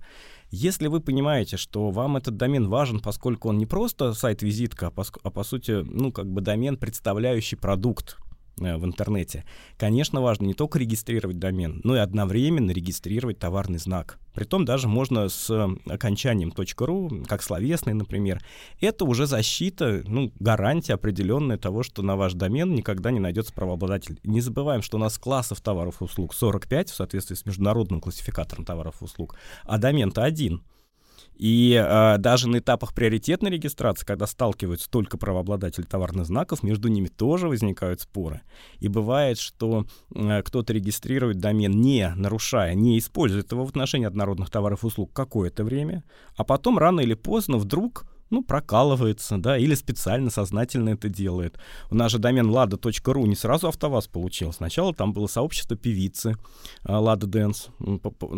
Если 0.51 0.89
вы 0.89 1.01
понимаете, 1.01 1.57
что 1.57 1.91
вам 1.91 2.17
этот 2.17 2.37
домен 2.37 2.69
важен, 2.69 3.01
поскольку 3.01 3.49
он 3.49 3.59
не 3.59 3.67
просто 3.67 4.15
сайт-визитка, 4.15 4.89
а 4.89 4.91
по, 4.91 5.05
а 5.23 5.31
по 5.31 5.45
сути, 5.45 5.85
ну 5.85 6.11
как 6.11 6.27
бы 6.27 6.41
домен, 6.41 6.77
представляющий 6.77 7.57
продукт, 7.57 8.17
э, 8.19 8.30
в 8.57 8.85
интернете, 8.85 9.45
конечно, 9.79 10.21
важно 10.21 10.47
не 10.47 10.55
только 10.55 10.79
регистрировать 10.79 11.39
домен, 11.39 11.81
но 11.85 11.97
и 11.97 11.99
одновременно 11.99 12.71
регистрировать 12.71 13.39
товарный 13.39 13.79
знак. 13.79 14.19
Притом 14.35 14.65
даже 14.65 14.87
можно 14.87 15.29
с 15.29 15.51
окончанием 15.87 16.51
.ru, 16.51 17.25
как 17.27 17.43
словесный, 17.43 17.95
например. 17.95 18.43
Это 18.81 19.05
уже 19.05 19.27
защита, 19.27 20.03
ну, 20.07 20.33
гарантия 20.39 20.95
определенная 20.95 21.59
того, 21.59 21.83
что 21.83 22.03
на 22.03 22.17
ваш 22.17 22.35
домен 22.35 22.75
никогда 22.75 23.11
не 23.11 23.21
найдется 23.21 23.53
правообладатель. 23.53 24.21
Не 24.25 24.41
забываем, 24.41 24.83
что 24.83 24.99
у 24.99 25.01
нас 25.01 25.19
классов 25.19 25.61
товаров 25.61 26.01
и 26.01 26.05
услуг 26.05 26.35
45 26.35 26.91
в 26.91 26.95
соответствии 26.95 27.35
с 27.35 27.47
международным 27.47 28.01
классификатором 28.01 28.65
товаров 28.65 28.97
и 29.01 29.05
услуг, 29.05 29.37
а 29.65 29.79
домен-то 29.79 30.23
один— 30.23 30.63
и 31.41 31.73
э, 31.73 32.19
даже 32.19 32.51
на 32.51 32.59
этапах 32.59 32.93
приоритетной 32.93 33.51
регистрации, 33.51 34.05
когда 34.05 34.27
сталкиваются 34.27 34.91
только 34.91 35.17
правообладатели 35.17 35.87
товарных 35.87 36.27
знаков, 36.27 36.63
между 36.63 36.89
ними 36.89 37.09
тоже 37.09 37.49
возникают 37.49 38.03
споры. 38.03 38.43
И 38.79 38.89
бывает, 38.89 39.39
что 39.39 39.87
э, 40.15 40.43
кто-то 40.43 40.75
регистрирует 40.75 41.39
домен, 41.39 41.81
не 41.81 42.13
нарушая, 42.15 42.75
не 42.75 42.99
использует 42.99 43.53
его 43.53 43.65
в 43.65 43.71
отношении 43.71 44.07
однородных 44.07 44.51
товаров 44.51 44.85
и 44.85 44.89
услуг 44.89 45.15
какое-то 45.15 45.65
время, 45.65 46.05
а 46.37 46.45
потом 46.45 46.77
рано 46.77 47.01
или 47.01 47.15
поздно 47.15 47.57
вдруг 47.57 48.05
ну, 48.31 48.43
прокалывается, 48.43 49.39
да, 49.39 49.59
или 49.59 49.75
специально, 49.75 50.31
сознательно 50.31 50.91
это 50.91 51.09
делает. 51.09 51.59
У 51.91 51.95
нас 51.95 52.13
же 52.13 52.19
домен 52.19 52.49
lada.ru 52.51 53.27
не 53.27 53.35
сразу 53.35 53.69
АвтоВАЗ 53.69 54.09
получил. 54.09 54.53
Сначала 54.53 54.95
там 54.95 55.13
было 55.13 55.27
сообщество 55.27 55.77
певицы 55.77 56.37
Лада 56.85 57.27
Дэнс, 57.27 57.69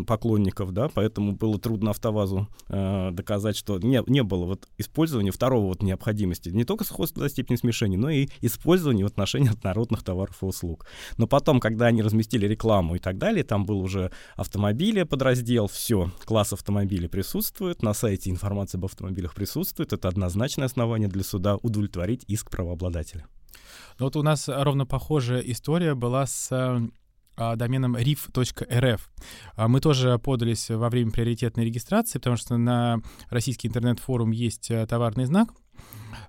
поклонников, 0.06 0.72
да, 0.72 0.88
поэтому 0.88 1.32
было 1.32 1.58
трудно 1.58 1.90
АвтоВАЗу 1.90 2.48
э, 2.68 3.10
доказать, 3.12 3.56
что 3.56 3.78
не, 3.78 4.02
не 4.06 4.22
было 4.22 4.46
вот 4.46 4.68
использования 4.78 5.30
второго 5.30 5.66
вот 5.66 5.82
необходимости, 5.82 6.48
не 6.48 6.64
только 6.64 6.84
сходства 6.84 7.22
до 7.22 7.28
степени 7.28 7.56
смешения, 7.56 7.98
но 7.98 8.10
и 8.10 8.28
использования 8.40 9.04
в 9.04 9.08
отношении 9.08 9.50
однородных 9.50 10.02
товаров 10.02 10.42
и 10.42 10.46
услуг. 10.46 10.86
Но 11.18 11.26
потом, 11.26 11.60
когда 11.60 11.86
они 11.86 12.02
разместили 12.02 12.46
рекламу 12.46 12.96
и 12.96 12.98
так 12.98 13.18
далее, 13.18 13.44
там 13.44 13.66
был 13.66 13.80
уже 13.80 14.10
автомобили 14.36 15.02
подраздел, 15.02 15.68
все, 15.68 16.10
класс 16.24 16.52
автомобилей 16.52 17.08
присутствует, 17.08 17.82
на 17.82 17.92
сайте 17.92 18.30
информация 18.30 18.78
об 18.78 18.86
автомобилях 18.86 19.34
присутствует, 19.34 19.81
действует, 19.82 19.92
это 19.92 20.08
однозначное 20.08 20.66
основание 20.66 21.08
для 21.08 21.22
суда 21.22 21.56
удовлетворить 21.56 22.24
иск 22.28 22.50
правообладателя. 22.50 23.26
Ну 23.98 24.06
вот 24.06 24.16
у 24.16 24.22
нас 24.22 24.48
ровно 24.48 24.86
похожая 24.86 25.40
история 25.40 25.94
была 25.94 26.26
с 26.26 26.48
а, 27.36 27.56
доменом 27.56 27.96
rif.rf. 27.96 29.00
А, 29.56 29.68
мы 29.68 29.80
тоже 29.80 30.18
подались 30.18 30.70
во 30.70 30.88
время 30.88 31.10
приоритетной 31.10 31.64
регистрации, 31.64 32.18
потому 32.18 32.36
что 32.36 32.56
на 32.56 33.00
российский 33.30 33.68
интернет-форум 33.68 34.30
есть 34.30 34.70
э, 34.70 34.86
товарный 34.86 35.26
знак, 35.26 35.48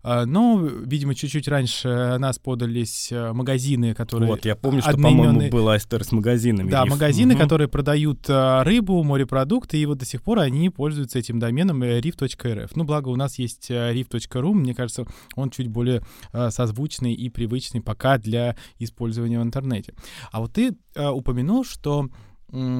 но, 0.03 0.59
видимо, 0.61 1.15
чуть-чуть 1.15 1.47
раньше 1.47 2.17
нас 2.19 2.39
подались 2.39 3.11
э, 3.11 3.33
магазины, 3.33 3.93
которые... 3.93 4.29
Вот, 4.29 4.45
я 4.45 4.55
помню, 4.55 4.81
что, 4.81 4.91
одноименные... 4.91 5.27
по-моему, 5.27 5.51
была 5.51 5.77
история 5.77 6.03
с 6.03 6.11
магазинами. 6.11 6.69
Да, 6.69 6.83
риф. 6.83 6.91
магазины, 6.91 7.33
угу. 7.33 7.41
которые 7.41 7.67
продают 7.67 8.29
э, 8.29 8.63
рыбу, 8.63 9.03
морепродукты, 9.03 9.77
и 9.77 9.85
вот 9.85 9.97
до 9.97 10.05
сих 10.05 10.21
пор 10.21 10.39
они 10.39 10.69
пользуются 10.69 11.19
этим 11.19 11.39
доменом 11.39 11.83
riff.rf. 11.83 12.71
Ну, 12.75 12.83
благо 12.83 13.09
у 13.09 13.15
нас 13.15 13.39
есть 13.39 13.69
riff.ru, 13.69 14.51
э, 14.51 14.53
мне 14.53 14.73
кажется, 14.75 15.05
он 15.35 15.49
чуть 15.49 15.67
более 15.67 16.03
созвучный 16.49 17.13
и 17.13 17.29
привычный 17.29 17.81
пока 17.81 18.17
для 18.17 18.55
использования 18.79 19.39
в 19.39 19.43
интернете. 19.43 19.93
А 20.31 20.39
вот 20.39 20.53
ты 20.53 20.75
упомянул, 20.95 21.63
что 21.63 22.09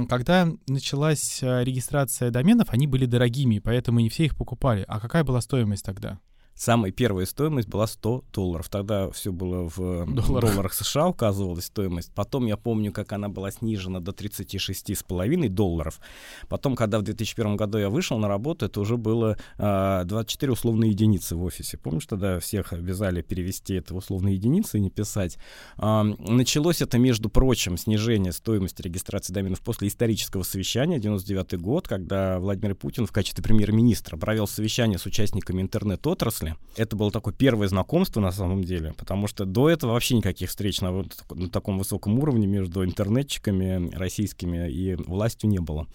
когда 0.07 0.47
началась 0.67 1.39
регистрация 1.41 2.29
доменов, 2.29 2.67
они 2.69 2.87
были 2.87 3.05
дорогими, 3.05 3.59
поэтому 3.59 3.99
не 3.99 4.09
все 4.09 4.25
их 4.25 4.37
покупали. 4.37 4.85
А 4.87 4.99
какая 4.99 5.23
была 5.23 5.41
стоимость 5.41 5.83
тогда? 5.83 6.19
Самая 6.55 6.91
первая 6.91 7.25
стоимость 7.25 7.67
была 7.67 7.87
100 7.87 8.23
долларов. 8.31 8.69
Тогда 8.69 9.09
все 9.09 9.31
было 9.31 9.69
в 9.75 10.05
долларах, 10.05 10.53
долларах 10.53 10.73
США, 10.73 11.07
указывалась 11.07 11.65
стоимость. 11.65 12.11
Потом 12.13 12.45
я 12.45 12.57
помню, 12.57 12.91
как 12.91 13.11
она 13.11 13.27
была 13.29 13.51
снижена 13.51 13.99
до 13.99 14.11
36,5 14.11 15.49
долларов. 15.49 15.99
Потом, 16.47 16.75
когда 16.75 16.99
в 16.99 17.03
2001 17.03 17.55
году 17.55 17.77
я 17.79 17.89
вышел 17.89 18.17
на 18.17 18.27
работу, 18.27 18.65
это 18.65 18.79
уже 18.79 18.97
было 18.97 19.37
э, 19.57 20.03
24 20.05 20.51
условные 20.51 20.91
единицы 20.91 21.35
в 21.35 21.43
офисе. 21.43 21.77
Помнишь, 21.77 22.05
тогда 22.05 22.39
всех 22.39 22.73
обязали 22.73 23.21
перевести 23.21 23.75
это 23.75 23.93
в 23.93 23.97
условные 23.97 24.35
единицы 24.35 24.77
и 24.77 24.81
не 24.81 24.89
писать. 24.89 25.37
Э, 25.77 26.03
началось 26.03 26.81
это, 26.81 26.99
между 26.99 27.29
прочим, 27.29 27.77
снижение 27.77 28.31
стоимости 28.31 28.81
регистрации 28.81 29.33
доменов 29.33 29.61
после 29.61 29.87
исторического 29.87 30.43
совещания, 30.43 30.99
99 30.99 31.59
год, 31.59 31.87
когда 31.87 32.39
Владимир 32.39 32.75
Путин 32.75 33.07
в 33.07 33.11
качестве 33.11 33.43
премьер-министра 33.43 34.17
провел 34.17 34.47
совещание 34.47 34.99
с 34.99 35.05
участниками 35.05 35.61
интернет-отрасли, 35.61 36.42
смысле. 36.43 36.57
Это 36.75 36.95
было 36.95 37.11
такое 37.11 37.33
первое 37.33 37.67
знакомство 37.67 38.19
на 38.19 38.31
самом 38.31 38.63
деле, 38.63 38.93
потому 38.97 39.27
что 39.27 39.45
до 39.45 39.69
этого 39.69 39.91
вообще 39.91 40.15
никаких 40.15 40.49
встреч 40.49 40.81
на, 40.81 40.91
вот, 40.91 41.23
на 41.29 41.49
таком 41.49 41.77
высоком 41.77 42.17
уровне 42.17 42.47
между 42.47 42.83
интернетчиками 42.83 43.93
российскими 43.95 44.69
и 44.71 44.95
властью 44.95 45.49
не 45.49 45.59
было. 45.59 45.87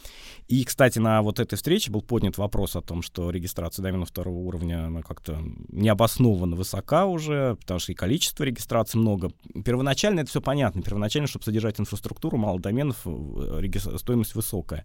И, 0.47 0.64
кстати, 0.64 1.00
на 1.00 1.21
вот 1.23 1.40
этой 1.40 1.57
встрече 1.57 1.90
был 1.90 2.00
поднят 2.00 2.38
вопрос 2.38 2.76
о 2.76 2.81
том, 2.81 3.02
что 3.02 3.31
регистрация 3.31 3.83
доменов 3.83 4.11
второго 4.11 4.38
уровня, 4.38 4.87
она 4.87 5.02
как-то 5.02 5.43
необоснованно 5.69 6.55
высока 6.55 7.07
уже, 7.07 7.57
потому 7.61 7.81
что 7.81 7.90
и 7.90 7.97
количество 7.97 8.45
регистраций 8.45 9.00
много. 9.00 9.33
Первоначально 9.64 10.21
это 10.21 10.31
все 10.31 10.40
понятно. 10.40 10.83
Первоначально, 10.83 11.26
чтобы 11.26 11.45
содержать 11.45 11.81
инфраструктуру, 11.81 12.38
мало 12.38 12.61
доменов, 12.61 12.99
э, 13.05 13.97
стоимость 13.97 14.37
высокая. 14.37 14.85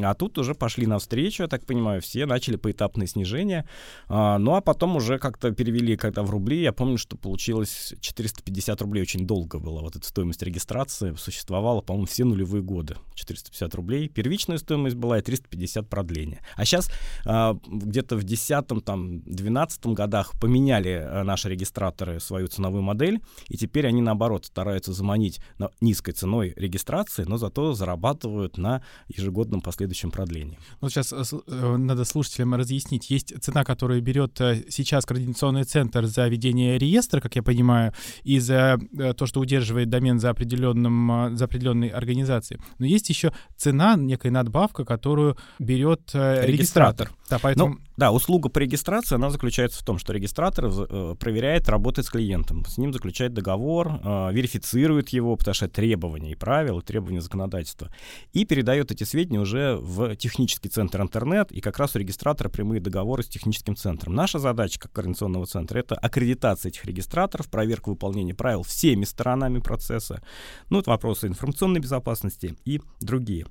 А 0.00 0.14
тут 0.14 0.38
уже 0.38 0.54
пошли 0.54 0.86
навстречу, 0.86 1.42
я 1.42 1.48
так 1.48 1.66
понимаю, 1.66 2.00
все 2.00 2.26
начали 2.26 2.54
поэтапное 2.54 3.08
снижение. 3.08 3.66
А, 4.08 4.38
ну 4.38 4.54
а 4.54 4.60
потом 4.60 4.96
уже 4.96 5.01
как-то 5.18 5.50
перевели, 5.52 5.96
когда 5.96 6.22
в 6.22 6.30
рубли, 6.30 6.62
я 6.62 6.72
помню, 6.72 6.98
что 6.98 7.16
получилось 7.16 7.94
450 8.00 8.80
рублей, 8.82 9.02
очень 9.02 9.26
долго 9.26 9.58
была 9.58 9.82
вот 9.82 9.96
эта 9.96 10.06
стоимость 10.06 10.42
регистрации, 10.42 11.14
существовала, 11.16 11.80
по-моему, 11.80 12.06
все 12.06 12.24
нулевые 12.24 12.62
годы, 12.62 12.96
450 13.14 13.74
рублей. 13.74 14.08
Первичная 14.08 14.58
стоимость 14.58 14.96
была 14.96 15.18
и 15.18 15.22
350 15.22 15.88
продления. 15.88 16.40
А 16.56 16.64
сейчас 16.64 16.90
а, 17.24 17.56
где-то 17.66 18.16
в 18.16 18.24
10 18.24 18.84
там, 18.84 19.20
12 19.22 19.86
годах 19.86 20.32
поменяли 20.40 21.02
а, 21.04 21.24
наши 21.24 21.48
регистраторы 21.48 22.20
свою 22.20 22.46
ценовую 22.48 22.82
модель, 22.82 23.20
и 23.48 23.56
теперь 23.56 23.86
они, 23.86 24.02
наоборот, 24.02 24.46
стараются 24.46 24.92
заманить 24.92 25.40
низкой 25.80 26.12
ценой 26.12 26.52
регистрации, 26.56 27.24
но 27.24 27.36
зато 27.36 27.74
зарабатывают 27.74 28.58
на 28.58 28.82
ежегодном 29.08 29.60
последующем 29.60 30.10
продлении. 30.10 30.58
Ну, 30.80 30.88
сейчас 30.88 31.12
э, 31.12 31.22
э, 31.46 31.76
надо 31.76 32.04
слушателям 32.04 32.54
разъяснить. 32.54 33.10
Есть 33.10 33.34
цена, 33.42 33.64
которую 33.64 34.02
берет 34.02 34.40
э, 34.40 34.64
сейчас 34.68 34.91
сейчас 34.92 35.06
Координационный 35.06 35.64
центр 35.64 36.04
за 36.04 36.28
ведение 36.28 36.76
реестра, 36.76 37.20
как 37.20 37.34
я 37.34 37.42
понимаю, 37.42 37.94
и 38.24 38.38
за 38.38 38.78
э, 38.98 39.14
то, 39.14 39.24
что 39.24 39.40
удерживает 39.40 39.88
домен 39.88 40.20
за, 40.20 40.30
определенным, 40.30 41.10
э, 41.10 41.36
за 41.36 41.46
определенной 41.46 41.88
организацией. 41.88 42.60
Но 42.78 42.84
есть 42.84 43.08
еще 43.08 43.32
цена, 43.56 43.96
некая 43.96 44.30
надбавка, 44.30 44.84
которую 44.84 45.38
берет 45.58 46.10
э, 46.12 46.46
регистратор. 46.46 47.08
регистратор. 47.08 47.10
Да, 47.30 47.38
поэтому... 47.38 47.74
Ну, 47.74 47.80
да, 47.96 48.10
услуга 48.10 48.48
по 48.48 48.58
регистрации, 48.58 49.16
она 49.16 49.30
заключается 49.30 49.80
в 49.80 49.84
том, 49.84 49.98
что 49.98 50.12
регистратор 50.12 50.66
э, 50.66 51.14
проверяет, 51.18 51.68
работает 51.68 52.06
с 52.06 52.10
клиентом, 52.10 52.64
с 52.64 52.78
ним 52.78 52.92
заключает 52.92 53.34
договор, 53.34 54.00
э, 54.02 54.32
верифицирует 54.32 55.10
его, 55.10 55.36
потому 55.36 55.54
что 55.54 55.68
требования 55.68 56.32
и 56.32 56.34
правила, 56.34 56.80
требования 56.80 57.20
законодательства, 57.20 57.92
и 58.32 58.44
передает 58.44 58.90
эти 58.90 59.04
сведения 59.04 59.40
уже 59.40 59.76
в 59.76 60.16
технический 60.16 60.68
центр 60.68 61.02
интернет, 61.02 61.52
и 61.52 61.60
как 61.60 61.78
раз 61.78 61.94
у 61.94 61.98
регистратора 61.98 62.48
прямые 62.48 62.80
договоры 62.80 63.22
с 63.22 63.28
техническим 63.28 63.76
центром. 63.76 64.14
Наша 64.14 64.38
задача 64.38 64.80
как 64.80 64.92
координационного 64.92 65.46
центра— 65.46 65.78
это 65.80 65.94
аккредитация 65.94 66.70
этих 66.70 66.84
регистраторов, 66.86 67.50
проверка 67.50 67.90
выполнения 67.90 68.34
правил 68.34 68.62
всеми 68.62 69.04
сторонами 69.04 69.58
процесса, 69.58 70.22
ну, 70.70 70.78
это 70.78 70.90
вопросы 70.90 71.26
информационной 71.26 71.80
безопасности 71.80 72.56
и 72.64 72.80
другие. 73.00 73.46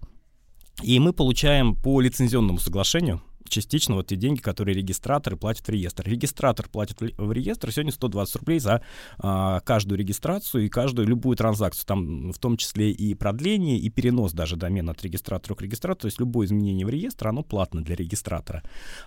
И 0.81 0.99
мы 0.99 1.13
получаем 1.13 1.75
по 1.75 2.01
лицензионному 2.01 2.57
соглашению 2.57 3.21
частично 3.51 3.95
вот 3.95 4.07
те 4.07 4.15
деньги, 4.15 4.39
которые 4.39 4.75
регистраторы 4.75 5.37
платят 5.37 5.67
в 5.67 5.69
реестр. 5.69 6.03
Регистратор 6.07 6.67
платит 6.69 6.99
в 7.01 7.31
реестр 7.31 7.71
сегодня 7.71 7.91
120 7.91 8.35
рублей 8.37 8.59
за 8.59 8.81
а, 9.19 9.59
каждую 9.59 9.99
регистрацию 9.99 10.65
и 10.65 10.69
каждую 10.69 11.07
любую 11.07 11.37
транзакцию, 11.37 11.85
там 11.85 12.31
в 12.31 12.39
том 12.39 12.57
числе 12.57 12.91
и 12.91 13.13
продление, 13.13 13.77
и 13.77 13.89
перенос 13.89 14.33
даже 14.33 14.55
домена 14.55 14.93
от 14.93 15.03
регистратора 15.03 15.55
к 15.55 15.61
регистратору, 15.61 16.01
то 16.01 16.05
есть 16.07 16.19
любое 16.19 16.47
изменение 16.47 16.85
в 16.85 16.89
реестр, 16.89 17.27
оно 17.27 17.43
платно 17.43 17.83
для 17.83 17.95
регистратора. 17.95 18.63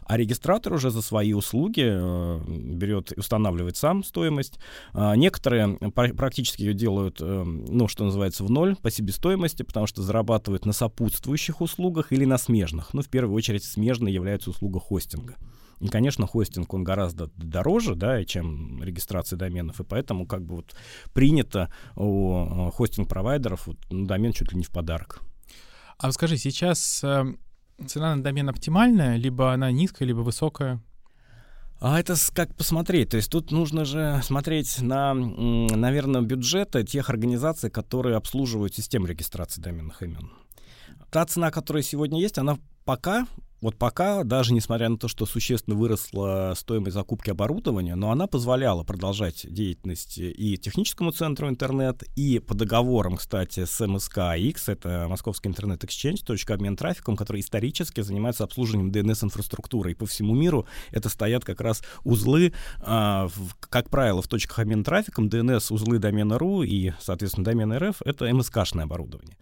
А 0.07 0.17
регистратор 0.17 0.75
уже 0.75 0.91
за 0.91 1.03
свои 1.03 1.33
услуги 1.33 1.85
э, 1.85 2.41
берет, 2.47 3.13
устанавливает 3.17 3.77
сам 3.77 4.05
стоимость. 4.05 4.59
А, 4.93 5.17
некоторые 5.17 5.79
практически 5.95 6.63
ее 6.63 6.75
делают, 6.75 7.19
э, 7.21 7.43
ну, 7.45 7.89
что 7.89 8.05
называется, 8.05 8.45
в 8.45 8.51
ноль 8.51 8.77
по 8.77 8.91
себестоимости, 8.91 9.63
потому 9.63 9.87
что 9.87 10.03
зарабатывают 10.03 10.67
на 10.67 10.73
сопутствующих 10.73 11.61
услугах 11.61 12.13
или 12.13 12.25
на 12.25 12.39
смежных. 12.39 12.93
Ну, 12.93 13.03
в 13.03 13.09
первую 13.09 13.35
очередь, 13.35 13.65
смежные 13.65 14.15
являются 14.15 14.34
является 14.35 14.51
услуга 14.51 14.81
хостинга. 14.81 15.37
И, 15.81 15.89
конечно, 15.89 16.27
хостинг, 16.27 16.73
он 16.75 16.85
гораздо 16.85 17.31
дороже, 17.37 17.95
да, 17.95 18.25
чем 18.25 18.83
регистрация 18.83 19.37
доменов, 19.37 19.81
и 19.81 19.85
поэтому 19.85 20.27
как 20.27 20.45
бы 20.45 20.57
вот 20.57 20.75
принято 21.13 21.69
у 21.97 22.71
хостинг-провайдеров 22.71 23.67
вот, 23.67 23.77
ну, 23.91 24.07
домен 24.07 24.33
чуть 24.33 24.53
ли 24.53 24.59
не 24.59 24.65
в 24.65 24.71
подарок. 24.71 25.21
А 25.99 26.13
скажи, 26.13 26.37
сейчас 26.37 27.03
э, 27.05 27.25
цена 27.87 28.17
на 28.17 28.23
домен 28.23 28.49
оптимальная, 28.49 29.17
либо 29.17 29.53
она 29.53 29.71
низкая, 29.73 30.09
либо 30.09 30.21
высокая? 30.21 30.81
А 31.81 32.01
это 32.01 32.15
как 32.33 32.55
посмотреть. 32.57 33.11
То 33.11 33.17
есть 33.17 33.31
тут 33.31 33.51
нужно 33.51 33.85
же 33.85 34.21
смотреть 34.23 34.81
на, 34.81 35.13
наверное, 35.13 36.23
бюджеты 36.23 36.85
тех 36.85 37.11
организаций, 37.11 37.69
которые 37.71 38.17
обслуживают 38.17 38.75
систему 38.75 39.07
регистрации 39.07 39.61
доменных 39.61 40.03
имен. 40.03 40.33
Та 41.11 41.27
цена, 41.27 41.51
которая 41.51 41.83
сегодня 41.83 42.21
есть, 42.21 42.39
она 42.39 42.59
пока 42.85 43.27
вот 43.65 43.79
пока, 43.79 44.25
даже 44.25 44.53
несмотря 44.53 44.91
на 44.91 44.99
то, 44.99 45.09
что 45.09 45.25
существенно 45.25 45.75
выросла 45.75 46.53
стоимость 46.55 46.93
закупки 46.93 47.31
оборудования, 47.31 47.95
но 47.95 48.11
она 48.11 48.27
позволяла 48.27 48.85
продолжать 48.85 49.51
деятельность 49.51 50.19
и 50.19 50.59
техническому 50.59 51.13
центру 51.13 51.49
интернет, 51.49 52.03
и 52.15 52.41
по 52.41 52.55
договорам, 52.55 53.17
кстати, 53.17 53.65
с 53.65 53.81
МСК-X, 53.81 54.69
это 54.69 55.07
Московский 55.09 55.49
интернет-эксченж, 55.49 56.21
точка 56.21 56.53
обмен 56.53 56.77
трафиком, 56.77 57.17
который 57.17 57.41
исторически 57.41 58.03
занимается 58.03 58.45
обслуживанием 58.45 58.91
DNS-инфраструктуры. 58.91 59.93
И 59.93 59.95
по 59.95 60.05
всему 60.05 60.35
миру 60.35 60.67
это 60.91 61.09
стоят 61.09 61.47
как 61.47 61.63
раз 61.63 61.83
узлы, 62.05 62.53
а, 62.81 63.29
в, 63.29 63.55
как 63.61 63.89
правило, 63.89 64.21
в 64.21 64.29
точках 64.29 64.59
обмена 64.59 64.85
трафиком, 64.85 65.29
DNS-узлы 65.29 65.99
домена 66.01 66.39
.ру 66.39 66.65
и, 66.65 66.93
соответственно, 67.01 67.47
домена 67.47 67.79
.рф— 67.79 68.03
это 68.05 68.31
МСК-шное 68.31 68.85
оборудование. 68.85 69.39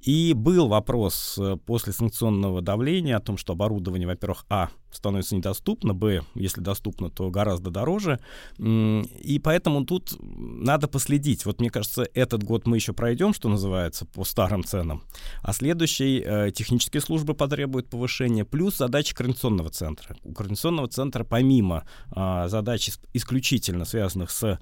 И 0.00 0.34
был 0.34 0.68
вопрос 0.68 1.38
э, 1.38 1.56
после 1.64 1.92
санкционного 1.94 2.60
давления 2.60 3.16
о 3.16 3.20
том, 3.20 3.38
что 3.38 3.54
оборудование, 3.64 4.06
во-первых, 4.06 4.44
а, 4.48 4.68
становится 4.96 5.36
недоступно, 5.36 5.94
б, 5.94 6.22
если 6.34 6.60
доступно, 6.60 7.10
то 7.10 7.30
гораздо 7.30 7.70
дороже. 7.70 8.20
И 8.58 9.40
поэтому 9.42 9.84
тут 9.84 10.16
надо 10.20 10.88
последить. 10.88 11.44
Вот 11.46 11.60
мне 11.60 11.70
кажется, 11.70 12.06
этот 12.14 12.42
год 12.42 12.66
мы 12.66 12.76
еще 12.76 12.92
пройдем, 12.92 13.34
что 13.34 13.48
называется, 13.48 14.06
по 14.06 14.24
старым 14.24 14.64
ценам, 14.64 15.02
а 15.42 15.52
следующий 15.52 16.22
э, 16.24 16.50
технические 16.52 17.00
службы 17.00 17.34
потребуют 17.34 17.88
повышения, 17.88 18.44
плюс 18.44 18.76
задачи 18.76 19.14
координационного 19.14 19.70
центра. 19.70 20.16
У 20.22 20.32
координационного 20.32 20.88
центра 20.88 21.24
помимо 21.24 21.84
э, 22.14 22.46
задач 22.48 22.90
исключительно 23.12 23.84
связанных 23.84 24.30
с 24.30 24.42
э, 24.44 24.58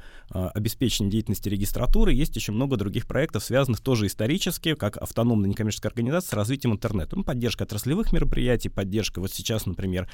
обеспечением 0.55 1.11
деятельности 1.11 1.49
регистратуры, 1.49 2.12
есть 2.12 2.37
еще 2.37 2.53
много 2.53 2.77
других 2.77 3.07
проектов, 3.07 3.45
связанных 3.45 3.81
тоже 3.81 4.07
исторически, 4.07 4.75
как 4.75 4.97
автономная 4.97 5.51
некоммерческая 5.51 5.91
организация 5.91 6.31
с 6.31 6.33
развитием 6.33 6.75
интернета. 6.75 7.17
Ну, 7.17 7.25
поддержка 7.25 7.65
отраслевых 7.65 8.12
мероприятий, 8.12 8.69
поддержка 8.69 9.21
вот 9.21 9.33
сейчас, 9.33 9.67
например, 9.67 10.09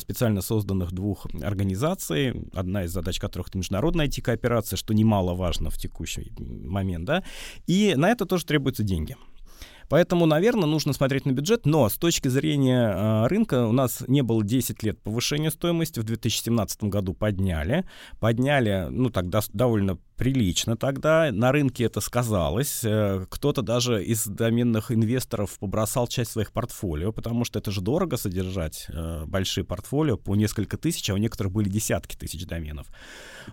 специально 0.00 0.40
созданных 0.40 0.92
двух 0.92 1.26
организаций, 1.42 2.34
одна 2.54 2.84
из 2.84 2.92
задач 2.92 3.18
которых 3.18 3.48
это 3.48 3.58
международная 3.58 4.06
IT-кооперация, 4.06 4.76
что 4.76 4.94
немаловажно 4.94 5.70
в 5.70 5.78
текущий 5.78 6.32
момент, 6.38 7.04
да, 7.04 7.22
и 7.66 7.94
на 7.96 8.10
это 8.10 8.26
тоже 8.26 8.44
требуются 8.46 8.82
деньги. 8.82 9.16
Поэтому, 9.88 10.26
наверное, 10.26 10.66
нужно 10.66 10.92
смотреть 10.92 11.26
на 11.26 11.32
бюджет, 11.32 11.66
но 11.66 11.88
с 11.88 11.94
точки 11.94 12.28
зрения 12.28 12.90
э, 12.90 13.26
рынка 13.26 13.66
у 13.66 13.72
нас 13.72 14.04
не 14.06 14.22
было 14.22 14.44
10 14.44 14.82
лет 14.82 15.00
повышения 15.00 15.50
стоимости, 15.50 16.00
в 16.00 16.04
2017 16.04 16.84
году 16.84 17.14
подняли, 17.14 17.84
подняли, 18.20 18.88
ну, 18.90 19.10
тогда 19.10 19.40
довольно 19.52 19.98
прилично 20.16 20.76
тогда, 20.76 21.30
на 21.32 21.52
рынке 21.52 21.84
это 21.84 22.00
сказалось, 22.00 22.82
э, 22.84 23.24
кто-то 23.30 23.62
даже 23.62 24.04
из 24.04 24.26
доменных 24.26 24.90
инвесторов 24.90 25.58
побросал 25.58 26.06
часть 26.08 26.32
своих 26.32 26.52
портфолио, 26.52 27.12
потому 27.12 27.44
что 27.44 27.58
это 27.58 27.70
же 27.70 27.80
дорого 27.80 28.16
содержать 28.16 28.86
э, 28.88 29.24
большие 29.26 29.64
портфолио 29.64 30.18
по 30.18 30.34
несколько 30.34 30.76
тысяч, 30.76 31.08
а 31.08 31.14
у 31.14 31.18
некоторых 31.18 31.52
были 31.52 31.68
десятки 31.68 32.16
тысяч 32.16 32.46
доменов. 32.46 32.88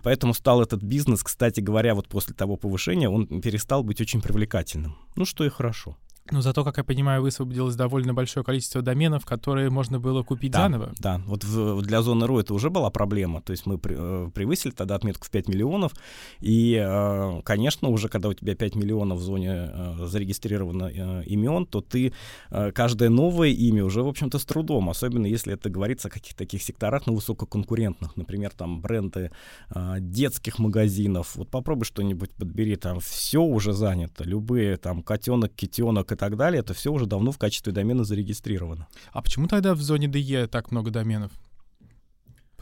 Поэтому 0.02 0.34
стал 0.34 0.60
этот 0.60 0.82
бизнес, 0.82 1.22
кстати 1.22 1.60
говоря, 1.60 1.94
вот 1.94 2.08
после 2.08 2.34
того 2.34 2.56
повышения, 2.56 3.08
он 3.08 3.40
перестал 3.40 3.82
быть 3.82 4.00
очень 4.00 4.20
привлекательным. 4.20 4.98
Ну, 5.14 5.24
что 5.24 5.44
и 5.44 5.48
хорошо. 5.48 5.96
Но 6.30 6.40
зато, 6.40 6.64
как 6.64 6.78
я 6.78 6.84
понимаю, 6.84 7.22
высвободилось 7.22 7.76
довольно 7.76 8.14
большое 8.14 8.44
количество 8.44 8.82
доменов, 8.82 9.24
которые 9.24 9.70
можно 9.70 10.00
было 10.00 10.22
купить 10.22 10.52
да, 10.52 10.62
заново. 10.62 10.92
Да, 10.98 11.20
вот 11.26 11.44
в, 11.44 11.82
для 11.82 12.02
зоны 12.02 12.26
РУ 12.26 12.38
это 12.38 12.54
уже 12.54 12.70
была 12.70 12.90
проблема. 12.90 13.40
То 13.42 13.52
есть 13.52 13.66
мы 13.66 13.78
при, 13.78 13.94
э, 13.96 14.30
превысили 14.34 14.72
тогда 14.72 14.96
отметку 14.96 15.26
в 15.26 15.30
5 15.30 15.48
миллионов. 15.48 15.92
И, 16.40 16.74
э, 16.74 17.40
конечно, 17.44 17.88
уже 17.88 18.08
когда 18.08 18.28
у 18.28 18.34
тебя 18.34 18.54
5 18.54 18.74
миллионов 18.74 19.18
в 19.18 19.22
зоне 19.22 19.70
э, 19.72 20.06
зарегистрировано 20.06 20.90
э, 20.92 21.24
имен, 21.24 21.66
то 21.66 21.80
ты 21.80 22.12
э, 22.50 22.72
каждое 22.72 23.08
новое 23.08 23.50
имя 23.50 23.84
уже, 23.84 24.02
в 24.02 24.08
общем-то, 24.08 24.38
с 24.38 24.44
трудом. 24.44 24.90
Особенно 24.90 25.26
если 25.26 25.54
это 25.54 25.70
говорится 25.70 26.08
о 26.08 26.10
каких-то 26.10 26.38
таких 26.38 26.62
секторах, 26.62 27.06
ну, 27.06 27.14
высококонкурентных. 27.14 28.16
Например, 28.16 28.50
там 28.50 28.80
бренды 28.80 29.30
э, 29.74 29.96
детских 30.00 30.58
магазинов. 30.58 31.36
Вот 31.36 31.48
попробуй 31.50 31.84
что-нибудь 31.84 32.30
подбери, 32.32 32.76
там 32.76 33.00
все 33.00 33.42
уже 33.42 33.72
занято. 33.72 34.24
Любые 34.24 34.76
там 34.76 35.02
котенок, 35.02 35.52
китенок 35.54 36.12
и 36.16 36.18
так 36.18 36.36
далее, 36.36 36.60
это 36.60 36.74
все 36.74 36.90
уже 36.90 37.06
давно 37.06 37.30
в 37.30 37.38
качестве 37.38 37.72
домена 37.72 38.04
зарегистрировано. 38.04 38.88
А 39.12 39.22
почему 39.22 39.46
тогда 39.46 39.74
в 39.74 39.82
зоне 39.82 40.06
DE 40.06 40.46
так 40.48 40.72
много 40.72 40.90
доменов? 40.90 41.30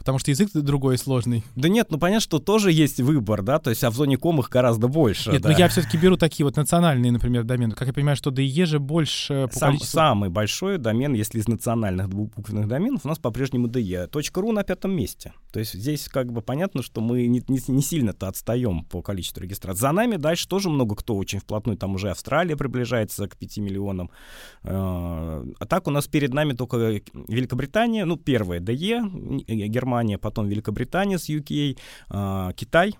Потому 0.05 0.19
что 0.19 0.29
язык 0.29 0.51
другой 0.53 0.99
сложный. 0.99 1.43
Да 1.55 1.67
нет, 1.67 1.87
ну 1.89 1.97
понятно, 1.97 2.21
что 2.21 2.37
тоже 2.37 2.71
есть 2.71 2.99
выбор, 2.99 3.41
да, 3.41 3.57
то 3.57 3.71
есть 3.71 3.83
а 3.83 3.89
в 3.89 3.95
зоне 3.95 4.17
ком 4.17 4.39
их 4.39 4.49
гораздо 4.49 4.87
больше. 4.87 5.31
Нет, 5.31 5.41
да. 5.41 5.49
но 5.49 5.57
я 5.57 5.67
все-таки 5.67 5.97
беру 5.97 6.15
такие 6.15 6.45
вот 6.45 6.55
национальные, 6.57 7.11
например, 7.11 7.43
домены. 7.43 7.73
Как 7.73 7.87
я 7.87 7.93
понимаю, 7.93 8.15
что 8.15 8.29
DE 8.29 8.65
же 8.67 8.77
больше 8.77 9.47
по 9.51 9.57
Сам, 9.57 9.69
количеству... 9.69 9.95
Самый 9.97 10.29
большой 10.29 10.77
домен, 10.77 11.15
если 11.15 11.39
из 11.39 11.47
национальных 11.47 12.07
двухбуквенных 12.07 12.67
доменов, 12.67 13.01
у 13.03 13.07
нас 13.07 13.17
по-прежнему 13.17 13.67
DE. 13.67 14.07
.ru 14.07 14.51
на 14.51 14.63
пятом 14.63 14.91
месте. 14.91 15.33
То 15.51 15.57
есть 15.57 15.73
здесь 15.73 16.07
как 16.07 16.31
бы 16.31 16.43
понятно, 16.43 16.83
что 16.83 17.01
мы 17.01 17.25
не, 17.25 17.43
не, 17.47 17.59
не 17.67 17.81
сильно-то 17.81 18.27
отстаем 18.27 18.85
по 18.85 19.01
количеству 19.01 19.41
регистраций. 19.41 19.81
За 19.81 19.91
нами 19.91 20.17
дальше 20.17 20.47
тоже 20.47 20.69
много 20.69 20.95
кто 20.95 21.15
очень 21.15 21.39
вплотную, 21.39 21.79
там 21.79 21.95
уже 21.95 22.11
Австралия 22.11 22.55
приближается 22.55 23.27
к 23.27 23.35
5 23.37 23.57
миллионам. 23.57 24.11
А, 24.61 25.43
а 25.57 25.65
так 25.65 25.87
у 25.87 25.91
нас 25.91 26.07
перед 26.07 26.31
нами 26.31 26.53
только 26.53 27.01
Великобритания, 27.27 28.05
ну, 28.05 28.17
первая 28.17 28.59
DE, 28.59 29.45
Германия, 29.47 29.94
потом 30.17 30.47
Великобритания, 30.47 31.17
с 31.17 31.29
UK, 31.29 31.77
а, 32.09 32.53
Китай 32.53 32.95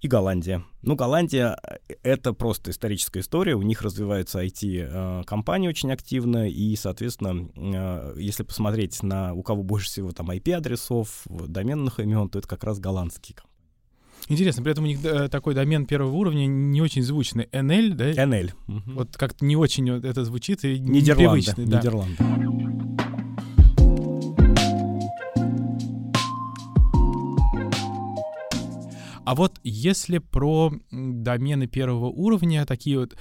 и 0.00 0.08
Голландия. 0.08 0.64
Ну, 0.82 0.96
Голландия— 0.96 1.58
это 2.02 2.32
просто 2.32 2.70
историческая 2.70 3.20
история, 3.20 3.54
у 3.54 3.62
них 3.62 3.82
развивается 3.82 4.42
IT-компания 4.42 5.68
а, 5.68 5.70
очень 5.70 5.92
активно, 5.92 6.48
и, 6.48 6.74
соответственно, 6.76 7.48
а, 7.56 8.14
если 8.16 8.42
посмотреть 8.42 9.02
на 9.02 9.34
у 9.34 9.42
кого 9.42 9.62
больше 9.62 9.88
всего 9.88 10.12
там 10.12 10.30
IP-адресов, 10.30 11.26
доменных 11.26 12.00
имен, 12.00 12.28
то 12.30 12.38
это 12.38 12.48
как 12.48 12.64
раз 12.64 12.78
голландские 12.78 13.36
компании. 13.36 13.50
Интересно, 14.28 14.62
при 14.62 14.72
этом 14.72 14.84
у 14.84 14.86
них 14.86 15.04
э, 15.04 15.28
такой 15.28 15.54
домен 15.54 15.86
первого 15.86 16.14
уровня 16.14 16.46
не 16.46 16.80
очень 16.80 17.02
звучный. 17.02 17.48
NL, 17.52 17.94
да? 17.94 18.12
NL. 18.12 18.52
Вот 18.86 19.16
как-то 19.16 19.44
не 19.44 19.56
очень 19.56 19.88
это 19.88 20.24
звучит 20.24 20.64
и 20.64 20.78
Нидерланды. 20.78 21.00
непривычный. 21.10 21.66
Да. 21.66 21.78
Нидерланды. 21.78 22.49
А 29.30 29.36
вот 29.36 29.60
если 29.62 30.18
про 30.18 30.72
домены 30.90 31.68
первого 31.68 32.06
уровня, 32.06 32.66
такие 32.66 32.98
вот 32.98 33.16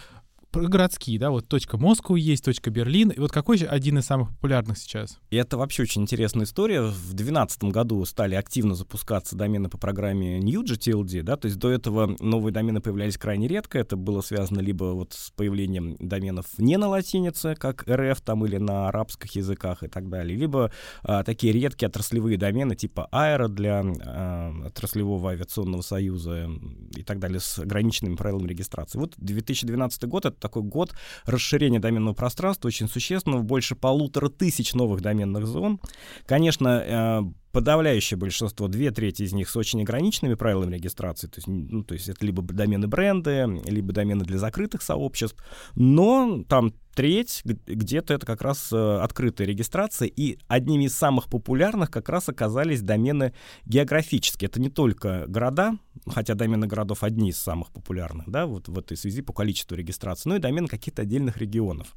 городские, 0.53 1.19
да, 1.19 1.29
вот 1.31 1.47
точка 1.47 1.77
Москва 1.77 2.17
есть, 2.17 2.43
точка 2.43 2.69
Берлин. 2.69 3.09
И 3.09 3.19
вот 3.19 3.31
какой 3.31 3.57
же 3.57 3.65
один 3.65 3.99
из 3.99 4.05
самых 4.05 4.29
популярных 4.29 4.77
сейчас? 4.77 5.19
И 5.29 5.35
это 5.35 5.57
вообще 5.57 5.83
очень 5.83 6.01
интересная 6.01 6.45
история. 6.45 6.81
В 6.81 7.13
2012 7.13 7.63
году 7.65 8.03
стали 8.05 8.35
активно 8.35 8.75
запускаться 8.75 9.35
домены 9.35 9.69
по 9.69 9.77
программе 9.77 10.39
NewGTLD, 10.39 11.23
да, 11.23 11.37
то 11.37 11.47
есть 11.47 11.57
до 11.57 11.69
этого 11.69 12.15
новые 12.19 12.53
домены 12.53 12.81
появлялись 12.81 13.17
крайне 13.17 13.47
редко. 13.47 13.77
Это 13.79 13.95
было 13.95 14.21
связано 14.21 14.59
либо 14.59 14.85
вот 14.85 15.13
с 15.13 15.31
появлением 15.31 15.95
доменов 15.99 16.45
не 16.57 16.77
на 16.77 16.87
латинице, 16.87 17.55
как 17.55 17.87
РФ 17.87 18.21
там 18.21 18.45
или 18.45 18.57
на 18.57 18.89
арабских 18.89 19.35
языках 19.35 19.83
и 19.83 19.87
так 19.87 20.09
далее, 20.09 20.37
либо 20.37 20.71
а, 21.03 21.23
такие 21.23 21.53
редкие 21.53 21.87
отраслевые 21.87 22.37
домены 22.37 22.75
типа 22.75 23.07
Аэро 23.11 23.47
для 23.47 23.83
а, 23.83 24.53
отраслевого 24.65 25.31
авиационного 25.31 25.81
союза 25.81 26.49
и 26.95 27.03
так 27.03 27.19
далее 27.19 27.39
с 27.39 27.59
ограниченными 27.59 28.15
правилами 28.15 28.47
регистрации. 28.47 28.99
Вот 28.99 29.13
2012 29.17 30.03
год— 30.05 30.25
это 30.25 30.38
такой 30.39 30.63
год 30.63 30.93
расширения 31.25 31.79
доменного 31.79 32.13
пространства 32.13 32.67
очень 32.67 32.87
существенного, 32.87 33.41
больше 33.41 33.75
полутора 33.75 34.29
тысяч 34.29 34.73
новых 34.73 35.01
доменных 35.01 35.45
зон. 35.45 35.79
Конечно, 36.25 36.83
э, 36.85 37.21
подавляющее 37.51 38.17
большинство, 38.17 38.67
две 38.67 38.91
трети 38.91 39.23
из 39.23 39.33
них 39.33 39.49
с 39.49 39.55
очень 39.55 39.81
ограниченными 39.81 40.35
правилами 40.35 40.75
регистрации, 40.75 41.27
то 41.27 41.37
есть, 41.37 41.47
ну, 41.47 41.83
то 41.83 41.93
есть 41.93 42.07
это 42.09 42.25
либо 42.25 42.41
домены 42.41 42.87
бренды, 42.87 43.45
либо 43.65 43.93
домены 43.93 44.23
для 44.23 44.37
закрытых 44.37 44.81
сообществ, 44.81 45.43
но 45.75 46.43
там 46.47 46.73
треть 46.93 47.41
где-то 47.45 48.13
это 48.13 48.25
как 48.25 48.41
раз 48.41 48.73
э, 48.73 48.99
открытая 49.01 49.47
регистрация, 49.47 50.07
и 50.07 50.37
одними 50.47 50.85
из 50.85 50.97
самых 50.97 51.29
популярных 51.29 51.89
как 51.89 52.09
раз 52.09 52.29
оказались 52.29 52.81
домены 52.81 53.33
географические. 53.65 54.49
Это 54.49 54.59
не 54.59 54.69
только 54.69 55.25
города, 55.27 55.77
хотя 56.07 56.35
домены 56.35 56.67
городов 56.67 57.03
одни 57.03 57.29
из 57.29 57.37
самых 57.37 57.71
популярных, 57.71 58.29
да, 58.29 58.45
вот 58.45 58.67
в 58.67 58.77
этой 58.77 58.97
связи 58.97 59.21
по 59.21 59.33
количеству 59.33 59.75
регистрации, 59.75 60.29
но 60.29 60.35
и 60.35 60.39
домены 60.39 60.67
каких-то 60.67 61.03
отдельных 61.03 61.37
регионов. 61.37 61.95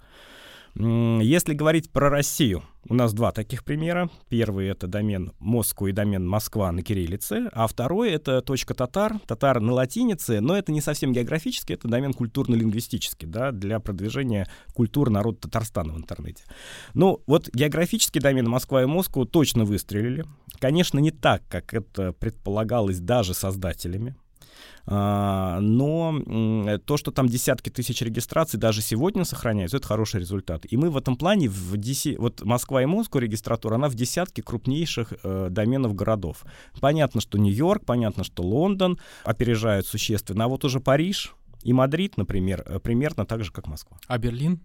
Если 0.74 1.52
говорить 1.52 1.90
про 1.90 2.08
Россию, 2.08 2.62
у 2.88 2.94
нас 2.94 3.12
два 3.12 3.30
таких 3.30 3.62
примера. 3.62 4.08
Первый— 4.28 4.66
это 4.68 4.86
домен 4.86 5.32
Москва 5.38 5.90
и 5.90 5.92
домен 5.92 6.26
Москва 6.26 6.72
на 6.72 6.82
кириллице, 6.82 7.50
а 7.52 7.66
второй— 7.66 8.10
это 8.12 8.40
точка 8.40 8.72
татар, 8.74 9.18
татар 9.26 9.60
на 9.60 9.72
латинице, 9.72 10.40
но 10.40 10.56
это 10.56 10.72
не 10.72 10.80
совсем 10.80 11.12
географический, 11.12 11.74
это 11.74 11.88
домен 11.88 12.14
культурно-лингвистический, 12.14 13.28
да, 13.28 13.52
для 13.52 13.80
продвижения 13.80 14.48
культуры 14.74 15.10
народа 15.10 15.42
Татарстана 15.42 15.92
в 15.92 15.98
интернете. 15.98 16.42
Ну, 16.94 17.22
вот 17.26 17.50
географический 17.52 18.20
домен 18.20 18.48
Москва 18.48 18.82
и 18.82 18.86
Москва 18.86 19.26
точно 19.26 19.64
выстрелили. 19.64 20.24
Конечно, 20.58 20.98
не 20.98 21.10
так, 21.10 21.42
как 21.48 21.74
это 21.74 22.12
предполагалось 22.12 22.98
даже 22.98 23.34
создателями. 23.34 24.16
А, 24.86 25.60
но 25.60 26.78
то, 26.84 26.96
что 26.96 27.10
там 27.10 27.28
десятки 27.28 27.70
тысяч 27.70 28.02
регистраций 28.02 28.58
даже 28.58 28.82
сегодня 28.82 29.24
сохраняются, 29.24 29.76
это 29.76 29.86
хороший 29.86 30.20
результат. 30.20 30.66
И 30.68 30.76
мы 30.76 30.90
в 30.90 30.96
этом 30.96 31.16
плане, 31.16 31.48
в 31.48 31.76
деси... 31.76 32.16
вот 32.18 32.42
Москва 32.42 32.82
и 32.82 32.86
Москва 32.86 33.20
регистратура, 33.20 33.76
она 33.76 33.88
в 33.88 33.94
десятке 33.94 34.42
крупнейших 34.42 35.14
э, 35.22 35.48
доменов 35.50 35.94
городов. 35.94 36.44
Понятно, 36.80 37.20
что 37.20 37.38
Нью-Йорк, 37.38 37.84
понятно, 37.84 38.24
что 38.24 38.42
Лондон 38.42 38.98
опережают 39.24 39.86
существенно, 39.86 40.44
а 40.44 40.48
вот 40.48 40.64
уже 40.64 40.80
Париж 40.80 41.34
и 41.62 41.72
Мадрид, 41.72 42.16
например, 42.16 42.64
э, 42.66 42.78
примерно 42.80 43.24
так 43.24 43.44
же, 43.44 43.52
как 43.52 43.68
Москва. 43.68 43.98
А 44.06 44.18
Берлин? 44.18 44.60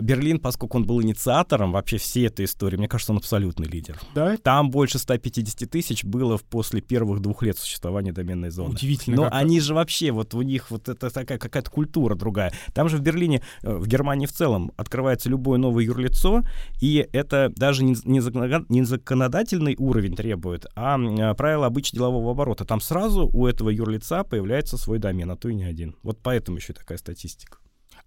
Берлин, 0.00 0.38
поскольку 0.38 0.78
он 0.78 0.84
был 0.84 1.02
инициатором 1.02 1.72
вообще 1.72 1.98
всей 1.98 2.26
этой 2.26 2.44
истории, 2.46 2.76
мне 2.76 2.88
кажется, 2.88 3.12
он 3.12 3.18
абсолютный 3.18 3.66
лидер. 3.66 3.98
Да? 4.14 4.36
Там 4.36 4.70
больше 4.70 4.98
150 4.98 5.68
тысяч 5.70 6.04
было 6.04 6.38
после 6.38 6.80
первых 6.80 7.20
двух 7.20 7.42
лет 7.42 7.58
существования 7.58 8.12
доменной 8.12 8.50
зоны. 8.50 8.74
Удивительно. 8.74 9.16
Но 9.16 9.28
они 9.30 9.60
же 9.60 9.74
вообще, 9.74 10.10
вот 10.12 10.34
у 10.34 10.42
них 10.42 10.70
вот 10.70 10.88
это 10.88 11.10
такая 11.10 11.38
какая-то 11.38 11.70
культура 11.70 12.14
другая. 12.14 12.52
Там 12.74 12.88
же 12.88 12.96
в 12.96 13.00
Берлине, 13.00 13.42
э, 13.62 13.74
в 13.74 13.86
Германии 13.86 14.26
в 14.26 14.32
целом, 14.32 14.72
открывается 14.76 15.28
любое 15.28 15.58
новое 15.58 15.84
юрлицо, 15.84 16.42
и 16.80 17.06
это 17.12 17.52
даже 17.54 17.84
не, 17.84 18.20
законодательный 18.20 19.76
уровень 19.78 20.16
требует, 20.16 20.66
а, 20.74 20.96
а 20.96 21.34
правила 21.34 21.66
обычного 21.66 21.92
делового 21.92 22.32
оборота. 22.32 22.64
Там 22.64 22.80
сразу 22.80 23.28
у 23.32 23.46
этого 23.46 23.68
юрлица 23.68 24.24
появляется 24.24 24.76
свой 24.76 24.98
домен, 24.98 25.30
а 25.30 25.36
то 25.36 25.48
и 25.48 25.54
не 25.54 25.64
один. 25.64 25.96
Вот 26.02 26.18
поэтому 26.22 26.56
еще 26.56 26.72
такая 26.72 26.98
статистика. 26.98 27.58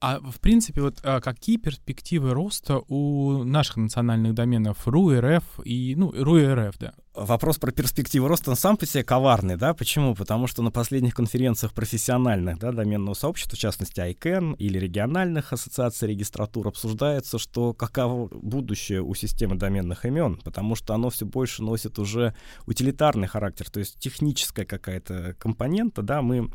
А 0.08 0.20
в 0.20 0.40
принципе, 0.40 0.82
вот 0.82 1.00
а, 1.02 1.20
какие 1.20 1.58
перспективы 1.58 2.36
роста 2.36 2.78
у 2.90 3.44
наших 3.44 3.78
национальных 3.78 4.36
доменов 4.36 4.88
РУ, 4.88 5.20
РФ 5.20 5.44
и, 5.64 5.96
ну, 5.98 6.14
РУ 6.16 6.38
и 6.38 6.46
РФ, 6.46 6.78
да? 6.78 6.94
Вопрос 7.16 7.58
про 7.58 7.72
перспективы 7.72 8.28
роста 8.28 8.52
он 8.52 8.56
сам 8.56 8.78
по 8.78 8.86
себе 8.86 9.04
коварный, 9.04 9.56
да? 9.58 9.74
Почему? 9.74 10.14
Потому 10.14 10.46
что 10.46 10.62
на 10.62 10.70
последних 10.70 11.16
конференциях 11.16 11.74
профессиональных, 11.74 12.60
да, 12.60 12.72
доменного 12.72 13.16
сообщества, 13.16 13.56
в 13.56 13.60
частности 13.60 14.00
ICANN 14.00 14.58
или 14.58 14.78
региональных 14.78 15.54
ассоциаций 15.54 16.10
регистратур, 16.10 16.68
обсуждается, 16.68 17.40
что 17.40 17.74
каково 17.74 18.28
будущее 18.28 19.02
у 19.02 19.16
системы 19.16 19.56
доменных 19.56 20.06
имен, 20.06 20.40
потому 20.44 20.76
что 20.76 20.94
оно 20.94 21.10
все 21.10 21.26
больше 21.26 21.64
носит 21.64 21.98
уже 21.98 22.36
утилитарный 22.68 23.28
характер, 23.28 23.72
то 23.72 23.80
есть 23.80 23.98
техническая 23.98 24.68
какая-то 24.68 25.34
компонента, 25.40 26.04
да, 26.04 26.22
мы 26.22 26.52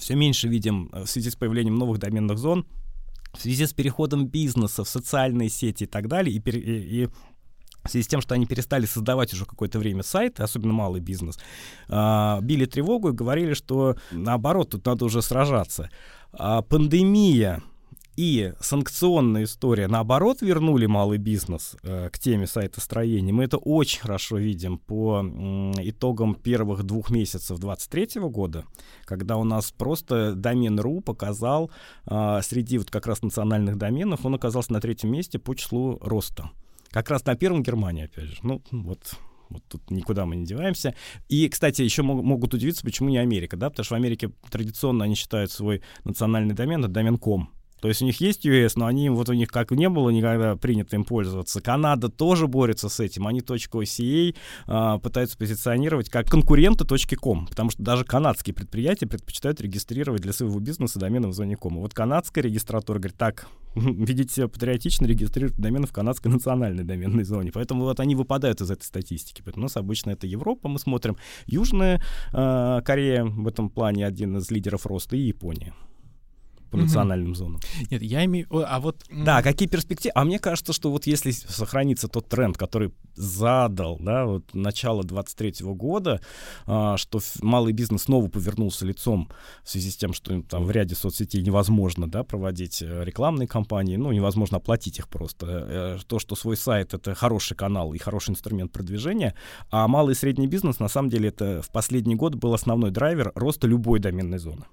все 0.00 0.14
меньше 0.16 0.48
видим 0.48 0.90
э, 0.92 1.04
в 1.04 1.10
связи 1.10 1.30
с 1.30 1.36
появлением 1.36 1.76
новых 1.76 1.98
доменных 1.98 2.38
зон, 2.38 2.66
в 3.32 3.40
связи 3.40 3.66
с 3.66 3.72
переходом 3.72 4.26
бизнеса 4.26 4.82
в 4.82 4.88
социальные 4.88 5.50
сети 5.50 5.84
и 5.84 5.86
так 5.86 6.08
далее, 6.08 6.34
и, 6.34 6.50
и, 6.50 7.04
и 7.04 7.08
в 7.84 7.88
связи 7.88 8.04
с 8.04 8.08
тем, 8.08 8.20
что 8.20 8.34
они 8.34 8.46
перестали 8.46 8.86
создавать 8.86 9.32
уже 9.32 9.46
какое-то 9.46 9.78
время 9.78 10.02
сайты, 10.02 10.42
особенно 10.42 10.72
малый 10.72 11.00
бизнес, 11.00 11.38
э, 11.88 12.38
били 12.42 12.64
тревогу 12.64 13.10
и 13.10 13.12
говорили, 13.12 13.54
что 13.54 13.96
наоборот, 14.10 14.70
тут 14.70 14.84
надо 14.86 15.04
уже 15.04 15.22
сражаться. 15.22 15.90
А 16.32 16.62
пандемия 16.62 17.62
и 18.20 18.52
санкционная 18.60 19.44
история, 19.44 19.88
наоборот, 19.88 20.42
вернули 20.42 20.84
малый 20.84 21.16
бизнес 21.16 21.74
э, 21.82 22.10
к 22.12 22.18
теме 22.18 22.46
сайтостроения. 22.46 23.32
Мы 23.32 23.44
это 23.44 23.56
очень 23.56 24.00
хорошо 24.00 24.36
видим 24.36 24.76
по 24.76 25.22
э, 25.24 25.88
итогам 25.88 26.34
первых 26.34 26.82
двух 26.82 27.08
месяцев 27.08 27.58
2023 27.58 28.20
года, 28.28 28.66
когда 29.06 29.38
у 29.38 29.44
нас 29.44 29.72
просто 29.72 30.34
домен.ру 30.34 31.00
показал 31.00 31.70
э, 32.04 32.40
среди 32.42 32.76
вот 32.76 32.90
как 32.90 33.06
раз 33.06 33.22
национальных 33.22 33.78
доменов, 33.78 34.26
он 34.26 34.34
оказался 34.34 34.74
на 34.74 34.82
третьем 34.82 35.10
месте 35.10 35.38
по 35.38 35.54
числу 35.54 35.98
роста. 36.02 36.50
Как 36.90 37.08
раз 37.08 37.24
на 37.24 37.36
первом 37.36 37.62
Германии, 37.62 38.04
опять 38.04 38.26
же. 38.26 38.36
Ну, 38.42 38.62
вот 38.70 39.14
вот 39.48 39.62
тут 39.66 39.90
никуда 39.90 40.26
мы 40.26 40.36
не 40.36 40.44
деваемся. 40.44 40.94
И, 41.28 41.48
кстати, 41.48 41.80
еще 41.80 42.02
мог, 42.02 42.22
могут 42.22 42.52
удивиться, 42.52 42.84
почему 42.84 43.08
не 43.08 43.16
Америка, 43.16 43.56
да, 43.56 43.70
потому 43.70 43.84
что 43.84 43.94
в 43.94 43.96
Америке 43.96 44.30
традиционно 44.50 45.04
они 45.06 45.14
считают 45.14 45.50
свой 45.50 45.82
национальный 46.04 46.54
домен, 46.54 46.84
это 46.84 46.92
домен.com. 46.92 47.48
То 47.80 47.88
есть 47.88 48.02
у 48.02 48.04
них 48.04 48.20
есть 48.20 48.46
US, 48.46 48.72
но 48.76 48.86
они 48.86 49.10
вот 49.10 49.28
у 49.28 49.32
них 49.32 49.48
как 49.48 49.70
не 49.70 49.88
было 49.88 50.10
никогда 50.10 50.56
принято 50.56 50.96
им 50.96 51.04
пользоваться. 51.04 51.60
Канада 51.60 52.08
тоже 52.08 52.46
борется 52.46 52.88
с 52.88 53.00
этим. 53.00 53.26
Они 53.26 53.40
.ca 53.40 54.34
а, 54.66 54.98
пытаются 54.98 55.36
позиционировать 55.36 56.08
как 56.08 56.28
конкуренты 56.28 56.84
.com, 57.16 57.46
потому 57.46 57.70
что 57.70 57.82
даже 57.82 58.04
канадские 58.04 58.54
предприятия 58.54 59.06
предпочитают 59.06 59.60
регистрировать 59.60 60.22
для 60.22 60.32
своего 60.32 60.58
бизнеса 60.60 60.98
домены 60.98 61.28
в 61.28 61.32
зоне 61.32 61.56
ком. 61.56 61.78
Вот 61.78 61.94
канадская 61.94 62.44
регистратура 62.44 62.98
говорит, 62.98 63.16
так, 63.16 63.48
видите 63.74 64.34
себя 64.34 64.48
патриотично, 64.48 65.06
регистрируют 65.06 65.56
домены 65.56 65.86
в 65.86 65.92
канадской 65.92 66.30
национальной 66.30 66.84
доменной 66.84 67.24
зоне. 67.24 67.50
Поэтому 67.52 67.84
вот 67.84 68.00
они 68.00 68.14
выпадают 68.14 68.60
из 68.60 68.70
этой 68.70 68.84
статистики. 68.84 69.42
Поэтому 69.44 69.64
у 69.64 69.66
нас 69.66 69.76
обычно 69.76 70.10
это 70.10 70.26
Европа, 70.26 70.68
мы 70.68 70.78
смотрим. 70.78 71.16
Южная 71.46 72.02
э, 72.32 72.80
Корея 72.84 73.24
в 73.24 73.46
этом 73.46 73.70
плане 73.70 74.06
один 74.06 74.36
из 74.36 74.50
лидеров 74.50 74.86
роста 74.86 75.16
и 75.16 75.20
Япония 75.20 75.74
по 76.70 76.76
mm-hmm. 76.76 76.80
национальным 76.82 77.34
зонам. 77.34 77.60
Нет, 77.90 78.02
я 78.02 78.24
имею... 78.24 78.46
А 78.50 78.80
вот... 78.80 79.04
Да, 79.10 79.42
какие 79.42 79.68
перспективы? 79.68 80.12
А 80.14 80.24
мне 80.24 80.38
кажется, 80.38 80.72
что 80.72 80.90
вот 80.90 81.06
если 81.06 81.30
сохранится 81.30 82.08
тот 82.08 82.28
тренд, 82.28 82.56
который 82.56 82.92
задал, 83.16 83.98
да, 84.00 84.24
вот 84.26 84.54
начало 84.54 85.04
23 85.04 85.54
года, 85.74 86.20
а, 86.66 86.96
что 86.96 87.20
малый 87.42 87.72
бизнес 87.72 88.02
снова 88.02 88.28
повернулся 88.28 88.86
лицом 88.86 89.30
в 89.62 89.70
связи 89.70 89.90
с 89.90 89.96
тем, 89.96 90.12
что 90.12 90.42
там 90.42 90.64
в 90.64 90.70
ряде 90.70 90.94
соцсетей 90.94 91.42
невозможно, 91.42 92.08
да, 92.10 92.22
проводить 92.24 92.82
э, 92.82 93.04
рекламные 93.04 93.46
кампании, 93.46 93.96
ну, 93.96 94.12
невозможно 94.12 94.58
оплатить 94.58 94.98
их 94.98 95.08
просто. 95.08 95.46
Э, 95.48 95.98
то, 96.06 96.18
что 96.18 96.36
свой 96.36 96.56
сайт— 96.56 96.94
это 96.94 97.14
хороший 97.14 97.56
канал 97.56 97.92
и 97.94 97.98
хороший 97.98 98.30
инструмент 98.30 98.72
продвижения, 98.72 99.34
а 99.70 99.86
малый 99.88 100.12
и 100.12 100.16
средний 100.16 100.46
бизнес, 100.46 100.78
на 100.78 100.88
самом 100.88 101.10
деле, 101.10 101.28
это 101.28 101.62
в 101.62 101.70
последний 101.70 102.14
год 102.14 102.34
был 102.34 102.54
основной 102.54 102.90
драйвер 102.90 103.32
роста 103.34 103.66
любой 103.66 103.98
доменной 104.00 104.38
зоны 104.38 104.64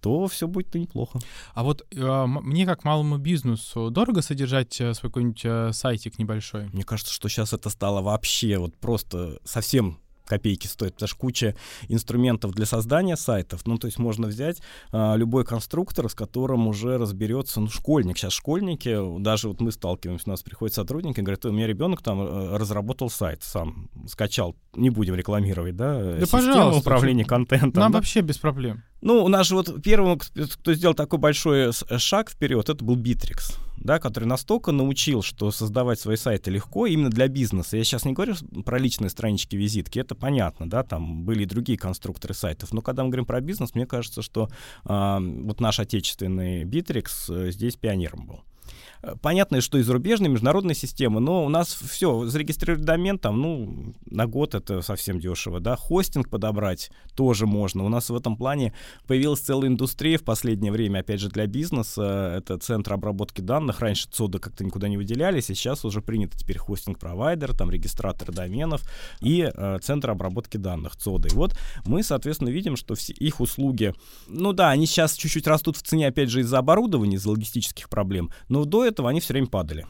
то 0.00 0.26
все 0.28 0.46
будет 0.46 0.74
неплохо. 0.74 1.18
А 1.54 1.62
вот 1.62 1.86
э, 1.90 2.24
мне 2.26 2.66
как 2.66 2.84
малому 2.84 3.18
бизнесу 3.18 3.90
дорого 3.90 4.22
содержать 4.22 4.80
э, 4.80 4.94
свой 4.94 5.10
какой-нибудь 5.10 5.42
э, 5.44 5.72
сайтик 5.72 6.18
небольшой? 6.18 6.68
Мне 6.72 6.84
кажется, 6.84 7.12
что 7.12 7.28
сейчас 7.28 7.52
это 7.52 7.70
стало 7.70 8.00
вообще 8.02 8.58
вот 8.58 8.76
просто 8.76 9.38
совсем 9.44 9.98
копейки 10.30 10.68
стоит, 10.68 10.94
потому 10.94 11.08
что 11.08 11.16
куча 11.16 11.56
инструментов 11.88 12.52
для 12.52 12.64
создания 12.64 13.16
сайтов. 13.16 13.66
Ну, 13.66 13.78
то 13.78 13.86
есть 13.88 13.98
можно 13.98 14.28
взять 14.28 14.62
а, 14.92 15.16
любой 15.16 15.44
конструктор, 15.44 16.08
с 16.08 16.14
которым 16.14 16.68
уже 16.68 16.98
разберется, 16.98 17.60
ну, 17.60 17.68
школьник. 17.68 18.16
Сейчас 18.16 18.32
школьники, 18.32 18.96
даже 19.20 19.48
вот 19.48 19.60
мы 19.60 19.72
сталкиваемся, 19.72 20.24
у 20.28 20.30
нас 20.30 20.42
приходят 20.42 20.72
сотрудники, 20.72 21.20
говорят, 21.20 21.44
у 21.46 21.52
меня 21.52 21.66
ребенок 21.66 22.00
там 22.00 22.20
э, 22.20 22.56
разработал 22.56 23.10
сайт 23.10 23.42
сам, 23.42 23.90
скачал, 24.06 24.54
не 24.74 24.90
будем 24.90 25.16
рекламировать, 25.16 25.74
да, 25.74 25.98
да 25.98 26.20
систему 26.20 26.46
пожалуйста, 26.46 26.80
управления 26.80 27.24
контентом. 27.24 27.80
Нам 27.80 27.92
да? 27.92 27.98
вообще 27.98 28.20
без 28.20 28.38
проблем. 28.38 28.84
Ну, 29.00 29.24
у 29.24 29.28
нас 29.28 29.48
же 29.48 29.56
вот 29.56 29.82
первым, 29.82 30.18
кто 30.18 30.74
сделал 30.74 30.94
такой 30.94 31.18
большой 31.18 31.72
шаг 31.72 32.30
вперед, 32.30 32.68
это 32.68 32.84
был 32.84 32.96
Bittrex 32.96 33.58
да, 33.80 33.98
который 33.98 34.24
настолько 34.24 34.72
научил, 34.72 35.22
что 35.22 35.50
создавать 35.50 35.98
свои 35.98 36.16
сайты 36.16 36.50
легко 36.50 36.86
именно 36.86 37.10
для 37.10 37.28
бизнеса. 37.28 37.76
Я 37.76 37.84
сейчас 37.84 38.04
не 38.04 38.12
говорю 38.12 38.34
про 38.64 38.78
личные 38.78 39.10
странички, 39.10 39.56
визитки, 39.56 39.98
это 39.98 40.14
понятно, 40.14 40.68
да, 40.68 40.82
там 40.82 41.24
были 41.24 41.42
и 41.42 41.46
другие 41.46 41.78
конструкторы 41.78 42.34
сайтов. 42.34 42.72
Но 42.72 42.82
когда 42.82 43.02
мы 43.02 43.10
говорим 43.10 43.26
про 43.26 43.40
бизнес, 43.40 43.74
мне 43.74 43.86
кажется, 43.86 44.22
что 44.22 44.48
э, 44.84 45.18
вот 45.20 45.60
наш 45.60 45.80
отечественный 45.80 46.64
Bittrex 46.64 47.08
э, 47.28 47.50
здесь 47.50 47.76
пионером 47.76 48.26
был. 48.26 48.44
Понятно, 49.22 49.60
что 49.60 49.78
и 49.78 49.82
зарубежные, 49.82 50.30
международные 50.30 50.74
системы, 50.74 51.20
но 51.20 51.44
у 51.44 51.48
нас 51.48 51.68
все, 51.72 52.26
зарегистрировать 52.26 52.84
домен 52.84 53.18
там, 53.18 53.40
ну, 53.40 53.94
на 54.06 54.26
год 54.26 54.54
это 54.54 54.82
совсем 54.82 55.18
дешево, 55.18 55.60
да. 55.60 55.76
Хостинг 55.76 56.28
подобрать 56.28 56.90
тоже 57.14 57.46
можно. 57.46 57.84
У 57.84 57.88
нас 57.88 58.10
в 58.10 58.14
этом 58.14 58.36
плане 58.36 58.74
появилась 59.06 59.40
целая 59.40 59.68
индустрия 59.68 60.18
в 60.18 60.22
последнее 60.24 60.70
время, 60.70 61.00
опять 61.00 61.20
же, 61.20 61.30
для 61.30 61.46
бизнеса. 61.46 62.34
Это 62.36 62.58
центр 62.58 62.92
обработки 62.92 63.40
данных. 63.40 63.80
Раньше 63.80 64.08
ЦОДы 64.10 64.38
как-то 64.38 64.64
никуда 64.64 64.88
не 64.88 64.98
выделялись, 64.98 65.48
и 65.48 65.54
сейчас 65.54 65.84
уже 65.84 66.02
принято 66.02 66.36
теперь 66.36 66.58
хостинг-провайдер, 66.58 67.56
там 67.56 67.70
регистратор 67.70 68.32
доменов 68.32 68.82
и 69.20 69.50
э, 69.52 69.78
центр 69.82 70.10
обработки 70.10 70.58
данных 70.58 70.96
ЦОДы. 70.96 71.28
И 71.30 71.34
вот 71.34 71.56
мы, 71.86 72.02
соответственно, 72.02 72.50
видим, 72.50 72.76
что 72.76 72.94
все 72.94 73.14
их 73.14 73.40
услуги, 73.40 73.94
ну 74.26 74.52
да, 74.52 74.70
они 74.70 74.86
сейчас 74.86 75.14
чуть-чуть 75.14 75.46
растут 75.46 75.76
в 75.76 75.82
цене, 75.82 76.08
опять 76.08 76.28
же, 76.28 76.40
из-за 76.40 76.58
оборудования, 76.58 77.16
из-за 77.16 77.30
логистических 77.30 77.88
проблем, 77.88 78.30
но 78.48 78.64
до 78.64 78.89
этого 78.90 79.08
они 79.08 79.20
все 79.20 79.32
время 79.32 79.46
падали 79.46 79.86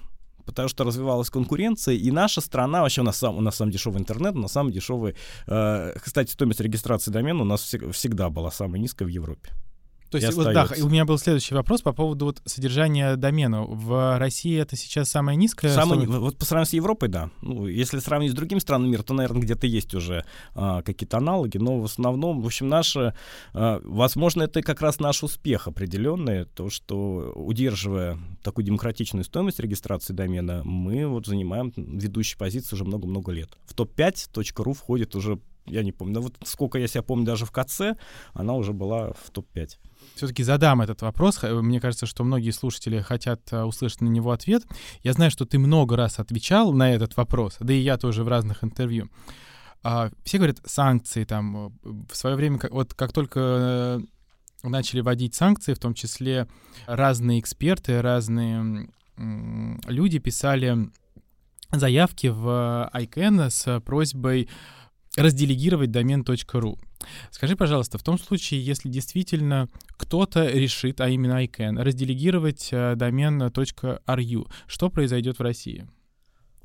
потому 0.46 0.68
что 0.68 0.82
развивалась 0.82 1.30
конкуренция, 1.30 1.94
и 1.94 2.10
наша 2.10 2.40
страна, 2.40 2.82
вообще 2.82 3.02
у 3.02 3.04
нас, 3.04 3.18
сам, 3.18 3.36
у 3.36 3.40
нас 3.40 3.56
самый 3.56 3.70
дешевый 3.70 4.00
интернет, 4.00 4.34
у 4.34 4.40
нас 4.40 4.52
самый 4.52 4.72
дешевый... 4.72 5.14
Э, 5.46 5.92
кстати, 6.02 6.32
стоимость 6.32 6.60
регистрации 6.60 7.12
домена 7.12 7.42
у 7.42 7.44
нас 7.44 7.62
всегда 7.92 8.30
была 8.30 8.50
самая 8.50 8.80
низкая 8.80 9.06
в 9.06 9.10
Европе. 9.12 9.50
То 10.10 10.18
есть, 10.18 10.32
вот, 10.34 10.52
да, 10.52 10.68
у 10.82 10.88
меня 10.88 11.04
был 11.04 11.18
следующий 11.18 11.54
вопрос 11.54 11.82
по 11.82 11.92
поводу 11.92 12.26
вот 12.26 12.42
содержания 12.44 13.16
домена. 13.16 13.62
В 13.62 14.18
России 14.18 14.58
это 14.58 14.76
сейчас 14.76 15.08
самое 15.08 15.36
низкое? 15.36 15.72
Самое, 15.72 16.06
вот 16.06 16.36
по 16.36 16.44
сравнению 16.44 16.70
с 16.70 16.72
Европой, 16.72 17.08
да. 17.08 17.30
Ну, 17.42 17.66
если 17.66 18.00
сравнить 18.00 18.32
с 18.32 18.34
другими 18.34 18.58
странами 18.58 18.90
мира, 18.90 19.02
то, 19.02 19.14
наверное, 19.14 19.42
где-то 19.42 19.66
есть 19.66 19.94
уже 19.94 20.24
а, 20.54 20.82
какие-то 20.82 21.18
аналоги, 21.18 21.58
но 21.58 21.80
в 21.80 21.84
основном, 21.84 22.42
в 22.42 22.46
общем, 22.46 22.68
наше, 22.68 23.14
а, 23.52 23.80
возможно, 23.84 24.42
это 24.42 24.62
как 24.62 24.80
раз 24.80 24.98
наш 24.98 25.22
успех 25.22 25.68
определенный, 25.68 26.44
то, 26.44 26.70
что 26.70 27.32
удерживая 27.36 28.18
такую 28.42 28.64
демократичную 28.64 29.24
стоимость 29.24 29.60
регистрации 29.60 30.12
домена, 30.12 30.62
мы 30.64 31.06
вот 31.06 31.26
занимаем 31.26 31.72
ведущие 31.76 32.36
позиции 32.36 32.74
уже 32.74 32.84
много-много 32.84 33.30
лет. 33.32 33.50
В 33.66 33.74
топ-5.ру 33.74 34.72
входит 34.72 35.14
уже 35.14 35.38
я 35.66 35.82
не 35.82 35.92
помню, 35.92 36.14
но 36.14 36.20
вот 36.22 36.36
сколько 36.44 36.78
я 36.78 36.88
себя 36.88 37.02
помню, 37.02 37.24
даже 37.24 37.46
в 37.46 37.52
КЦ, 37.52 37.96
она 38.32 38.54
уже 38.54 38.72
была 38.72 39.12
в 39.12 39.30
топ-5 39.30 39.78
все-таки 40.14 40.42
задам 40.42 40.80
этот 40.80 41.02
вопрос. 41.02 41.42
Мне 41.42 41.80
кажется, 41.80 42.06
что 42.06 42.24
многие 42.24 42.50
слушатели 42.50 43.00
хотят 43.00 43.40
э, 43.52 43.62
услышать 43.62 44.00
на 44.00 44.08
него 44.08 44.32
ответ. 44.32 44.64
Я 45.02 45.12
знаю, 45.12 45.30
что 45.30 45.46
ты 45.46 45.58
много 45.58 45.96
раз 45.96 46.18
отвечал 46.18 46.72
на 46.72 46.94
этот 46.94 47.16
вопрос, 47.16 47.56
да 47.60 47.72
и 47.72 47.80
я 47.80 47.96
тоже 47.96 48.24
в 48.24 48.28
разных 48.28 48.64
интервью. 48.64 49.10
А, 49.82 50.10
все 50.24 50.38
говорят 50.38 50.60
санкции 50.64 51.24
там 51.24 51.68
э, 51.68 51.70
в 52.10 52.14
свое 52.16 52.36
время, 52.36 52.60
вот 52.70 52.94
как 52.94 53.12
только 53.12 53.40
э, 53.40 54.00
начали 54.68 55.00
вводить 55.00 55.34
санкции, 55.34 55.74
в 55.74 55.78
том 55.78 55.94
числе 55.94 56.48
разные 56.86 57.40
эксперты, 57.40 58.02
разные 58.02 58.90
люди 59.16 60.18
писали 60.18 60.90
заявки 61.72 62.26
в 62.26 62.90
ICANN 62.94 63.50
с 63.50 63.80
просьбой 63.80 64.48
разделегировать 65.20 65.90
домен 65.90 66.22
.ru. 66.22 66.78
Скажи, 67.30 67.56
пожалуйста, 67.56 67.98
в 67.98 68.02
том 68.02 68.18
случае, 68.18 68.64
если 68.64 68.88
действительно 68.88 69.68
кто-то 69.96 70.46
решит, 70.48 71.00
а 71.00 71.08
именно 71.08 71.44
ICANN, 71.44 71.82
разделегировать 71.82 72.68
э, 72.72 72.94
домен 72.96 73.42
.ru, 73.42 74.50
что 74.66 74.90
произойдет 74.90 75.38
в 75.38 75.42
России? 75.42 75.86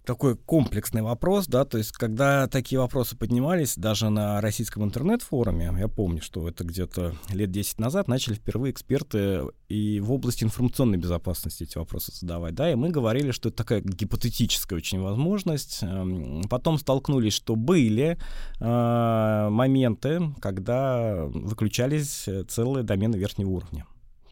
Такой 0.06 0.36
комплексный 0.36 1.02
вопрос, 1.02 1.48
да, 1.48 1.66
то 1.66 1.78
есть 1.78 1.92
когда 1.92 2.48
такие 2.48 2.80
вопросы 2.80 3.18
поднимались 3.18 3.76
даже 3.76 4.10
на 4.10 4.40
российском 4.42 4.84
интернет-форуме, 4.84 5.74
я 5.78 5.88
помню, 5.88 6.22
что 6.22 6.48
это 6.48 6.64
где-то 6.64 7.16
лет 7.30 7.52
10 7.52 7.80
назад 7.80 8.08
начали 8.08 8.36
впервые 8.36 8.72
эксперты 8.72 9.42
и 9.68 10.00
в 10.00 10.12
области 10.12 10.44
информационной 10.44 10.98
безопасности 10.98 11.64
эти 11.64 11.78
вопросы 11.78 12.12
задавать, 12.16 12.56
да, 12.56 12.72
и 12.72 12.76
мы 12.76 12.90
говорили, 12.90 13.32
что 13.32 13.50
это 13.50 13.58
такая 13.58 13.82
гипотетическая 13.82 14.78
очень 14.78 15.02
возможность. 15.02 15.80
Эм, 15.82 16.44
потом 16.50 16.78
столкнулись, 16.78 17.34
что 17.34 17.56
были 17.56 18.18
э, 18.60 19.48
моменты, 19.50 20.34
когда 20.40 21.26
выключались 21.26 22.28
целые 22.48 22.84
домены 22.84 23.16
верхнего 23.16 23.50
уровня 23.50 23.86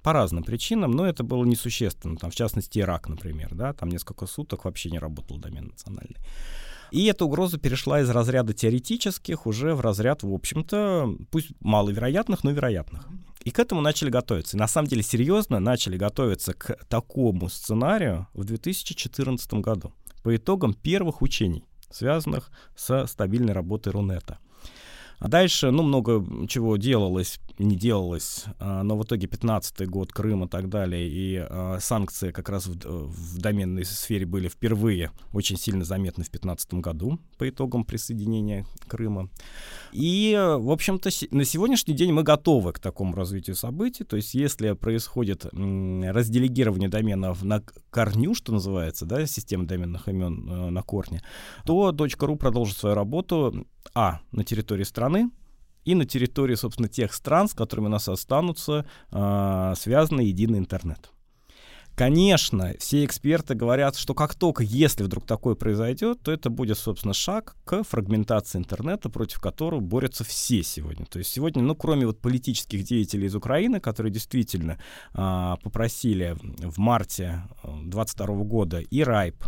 по 0.04 0.13
разным 0.13 0.44
причинам, 0.44 0.92
но 0.92 1.08
это 1.08 1.24
было 1.24 1.46
несущественно. 1.46 2.18
Там, 2.18 2.30
в 2.30 2.36
частности, 2.36 2.80
Ирак, 2.80 3.08
например, 3.08 3.56
да, 3.56 3.74
там 3.74 3.89
несколько 3.89 4.28
суток 4.28 4.66
вообще 4.66 4.92
не 4.92 5.00
работал 5.00 5.38
домен 5.38 5.68
национальный. 5.68 6.18
И 6.92 7.06
эта 7.06 7.26
угроза 7.26 7.58
перешла 7.58 8.02
из 8.02 8.10
разряда 8.10 8.54
теоретических 8.54 9.48
уже 9.48 9.74
в 9.74 9.82
разряд, 9.82 10.22
в 10.22 10.32
общем-то, 10.32 11.16
пусть 11.32 11.50
маловероятных, 11.60 12.44
но 12.44 12.52
вероятных. 12.52 13.08
И 13.44 13.50
к 13.50 13.60
этому 13.60 13.82
начали 13.82 14.10
готовиться. 14.10 14.56
И 14.56 14.60
на 14.60 14.68
самом 14.68 14.88
деле 14.88 15.02
серьезно 15.02 15.60
начали 15.60 15.98
готовиться 15.98 16.54
к 16.54 16.78
такому 16.88 17.50
сценарию 17.50 18.28
в 18.34 18.44
2014 18.44 19.54
году 19.56 19.92
по 20.22 20.36
итогам 20.36 20.74
первых 20.74 21.22
учений, 21.22 21.66
связанных 21.89 22.52
со 22.76 23.08
стабильной 23.08 23.54
работой 23.54 23.92
Рунета. 23.92 24.38
А 25.19 25.28
дальше, 25.28 25.71
ну, 25.71 25.84
много 25.84 26.26
чего 26.47 26.78
делалось, 26.78 27.39
не 27.58 27.76
делалось, 27.76 28.45
а, 28.60 28.84
но 28.84 28.97
в 28.97 29.04
итоге 29.04 29.28
15 29.28 29.88
год, 29.88 30.12
Крым 30.12 30.45
и 30.45 30.47
так 30.47 30.69
далее, 30.69 31.08
и 31.08 31.38
а, 31.38 31.78
санкции 31.80 32.32
как 32.32 32.49
раз 32.49 32.67
в, 32.67 32.76
в 32.76 33.38
доменной 33.39 33.86
сфере 33.86 34.26
были 34.26 34.47
впервые 34.47 35.12
очень 35.32 35.58
сильно 35.58 35.86
заметны 35.86 36.23
в 36.23 36.30
15 36.30 36.76
году 36.76 37.19
по 37.38 37.47
итогам 37.47 37.86
присоединения 37.86 38.65
Крыма. 38.88 39.30
И, 39.91 40.36
в 40.60 40.71
общем-то, 40.71 41.10
на 41.32 41.45
сегодняшний 41.45 41.93
день 41.93 42.12
мы 42.12 42.23
готовы 42.23 42.73
к 42.73 42.80
такому 42.80 43.15
развитию 43.15 43.56
событий, 43.56 44.04
то 44.04 44.15
есть 44.15 44.34
если 44.34 44.73
происходит 44.73 45.45
разделегирование 45.45 46.89
доменов 46.89 47.43
на 47.43 47.62
корню, 47.91 48.34
что 48.34 48.52
называется, 48.52 49.06
да, 49.06 49.26
система 49.26 49.65
доменных 49.65 50.08
имен 50.08 50.49
э, 50.49 50.69
на 50.69 50.82
корне, 50.82 51.21
то 51.65 51.91
.ru 51.91 52.36
продолжит 52.38 52.78
свою 52.78 52.95
работу, 52.95 53.65
а, 53.93 54.19
на 54.32 54.43
территории 54.43 54.84
страны, 54.84 55.30
и 55.86 55.96
на 55.96 56.06
территории, 56.06 56.56
собственно, 56.56 56.88
тех 56.88 57.13
стран, 57.13 57.48
с 57.48 57.54
которыми 57.54 57.88
у 57.88 57.89
нас 57.89 58.08
останутся 58.08 58.86
э, 59.12 59.74
связанный 59.76 60.28
единый 60.28 60.60
интернет. 60.60 61.10
Конечно, 61.96 62.74
все 62.80 63.06
эксперты 63.06 63.54
говорят, 63.54 63.96
что 63.96 64.15
как 64.15 64.34
только, 64.34 64.63
если 64.63 65.04
вдруг 65.04 65.28
такое 65.28 65.54
произойдет, 65.54 66.22
то 66.24 66.32
это 66.32 66.50
будет, 66.50 66.80
собственно, 66.80 67.13
шаг 67.13 67.56
к 67.65 67.84
фрагментации 67.84 68.58
интернета, 68.58 69.10
против 69.10 69.39
которого 69.39 69.80
борются 69.80 70.24
все 70.24 70.63
сегодня. 70.63 71.06
То 71.06 71.19
есть 71.19 71.32
сегодня, 71.32 71.62
ну, 71.62 71.76
кроме 71.76 72.08
вот 72.08 72.19
политических 72.19 72.84
деятелей 72.84 73.28
из 73.28 73.36
Украины, 73.36 73.80
которые 73.80 74.12
действительно 74.12 74.80
а, 75.13 75.58
попросили 75.58 76.36
в 76.41 76.80
марте 76.80 77.43
2022 77.63 78.26
э, 78.26 78.38
года 78.43 78.80
и 78.80 79.04
РАЙП, 79.04 79.43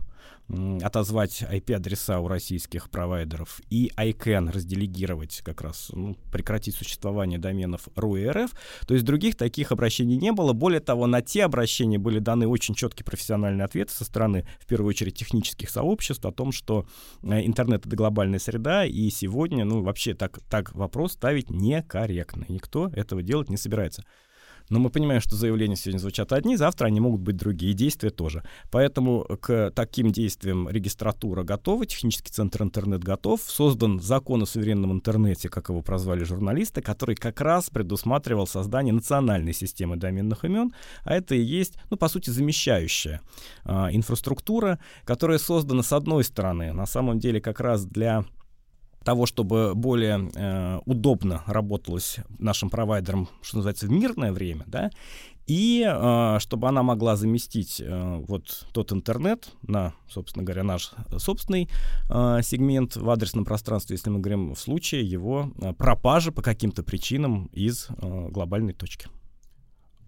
отозвать 0.82 1.44
IP-адреса 1.44 2.20
у 2.20 2.28
российских 2.28 2.90
провайдеров 2.90 3.62
и 3.70 3.92
ICANN 3.98 4.52
разделегировать 4.52 5.42
как 5.44 5.62
раз, 5.62 5.90
ну, 5.92 6.16
прекратить 6.32 6.76
существование 6.76 7.40
доменов 7.40 7.88
РУ 7.96 8.16
и 8.18 8.28
РФ. 8.28 8.52
То 8.88 8.94
есть 8.94 9.06
других 9.06 9.36
таких 9.36 9.72
обращений 9.72 10.18
не 10.18 10.32
было. 10.32 10.54
Более 10.54 10.82
того, 10.82 11.08
на 11.08 11.22
те 11.22 11.44
обращения 11.44 11.98
были 11.98 12.20
даны 12.20 12.48
очень 12.48 12.76
четкие 12.76 13.06
профессиональные 13.06 13.66
ответы 13.66 13.92
со 13.94 14.06
стороны, 14.06 14.48
в 14.60 14.68
первую 14.68 14.90
очередь, 14.90 15.18
технических 15.18 15.70
сообществ 15.70 16.26
о 16.26 16.32
том, 16.32 16.52
что 16.52 16.86
э, 17.24 17.46
интернет— 17.46 17.86
это 17.88 17.96
глобальная 17.96 18.40
среда, 18.40 18.86
и 18.86 19.10
сегодня, 19.10 19.66
ну, 19.66 19.82
вообще 19.82 20.14
так, 20.14 20.40
так 20.50 20.74
вопрос 20.76 21.14
ставить 21.14 21.50
некорректно. 21.50 22.46
Никто 22.48 22.90
этого 22.90 23.24
делать 23.24 23.50
не 23.50 23.58
собирается. 23.58 24.04
Но 24.70 24.80
мы 24.80 24.90
понимаем, 24.90 25.22
что 25.22 25.36
заявления 25.36 25.76
сегодня 25.76 26.00
звучат 26.00 26.34
одни, 26.34 26.58
завтра 26.58 26.88
они 26.88 27.00
могут 27.00 27.22
быть 27.22 27.38
другие, 27.38 27.74
действия 27.74 28.10
тоже. 28.10 28.44
Поэтому 28.72 29.26
к 29.40 29.72
таким 29.76 30.12
действиям 30.12 30.70
регистратура 30.70 31.44
готова, 31.44 31.86
технический 31.86 32.32
центр 32.32 32.64
интернет 32.64 33.04
готов, 33.04 33.42
создан 33.42 34.00
закон 34.00 34.44
о 34.44 34.46
суверенном 34.46 34.92
интернете, 34.92 35.50
как 35.50 35.70
его 35.70 35.82
прозвали 35.82 36.24
журналисты, 36.24 36.82
который 36.82 37.16
как 37.16 37.42
раз 37.42 37.70
предусматривал 37.70 38.48
создание 38.48 38.94
национальной 38.94 39.54
системы 39.54 39.98
доменных 39.98 40.46
имен, 40.46 40.74
а 41.04 41.16
это 41.16 41.36
и 41.36 41.42
есть, 41.42 41.76
ну, 41.90 41.98
по 41.98 42.08
сути, 42.08 42.30
замещающая 42.30 43.22
э, 43.66 43.72
инфраструктура, 43.92 44.80
которая 45.04 45.38
создана, 45.38 45.84
с 45.84 45.94
одной 45.94 46.24
стороны, 46.24 46.74
на 46.74 46.86
самом 46.86 47.20
деле 47.20 47.40
как 47.40 47.60
раз 47.60 47.86
для 47.86 48.26
того, 49.06 49.26
чтобы 49.26 49.74
более 49.76 50.30
э, 50.34 50.80
удобно 50.86 51.44
работалось 51.46 52.18
нашим 52.40 52.70
провайдерам, 52.70 53.30
что 53.42 53.58
называется, 53.58 53.88
в 53.88 53.92
мирное 53.92 54.34
время, 54.34 54.64
да, 54.68 54.90
и 55.48 55.86
э, 55.88 56.40
чтобы 56.40 56.68
она 56.68 56.82
могла 56.82 57.16
заместить 57.16 57.80
э, 57.80 58.24
вот 58.28 58.66
тот 58.74 58.92
интернет 58.92 59.50
на, 59.62 59.94
собственно 60.10 60.44
говоря, 60.44 60.64
наш 60.64 60.92
собственный 61.18 61.70
э, 62.10 62.40
сегмент 62.42 62.96
в 62.96 63.08
адресном 63.10 63.46
пространстве, 63.46 63.96
если 63.96 64.10
мы 64.10 64.20
говорим 64.20 64.56
в 64.56 64.60
случае 64.60 65.04
его 65.04 65.52
э, 65.62 65.74
пропажи 65.74 66.32
по 66.32 66.42
каким-то 66.42 66.82
причинам 66.82 67.46
из 67.54 67.88
э, 67.90 68.28
глобальной 68.32 68.74
точки. 68.74 69.08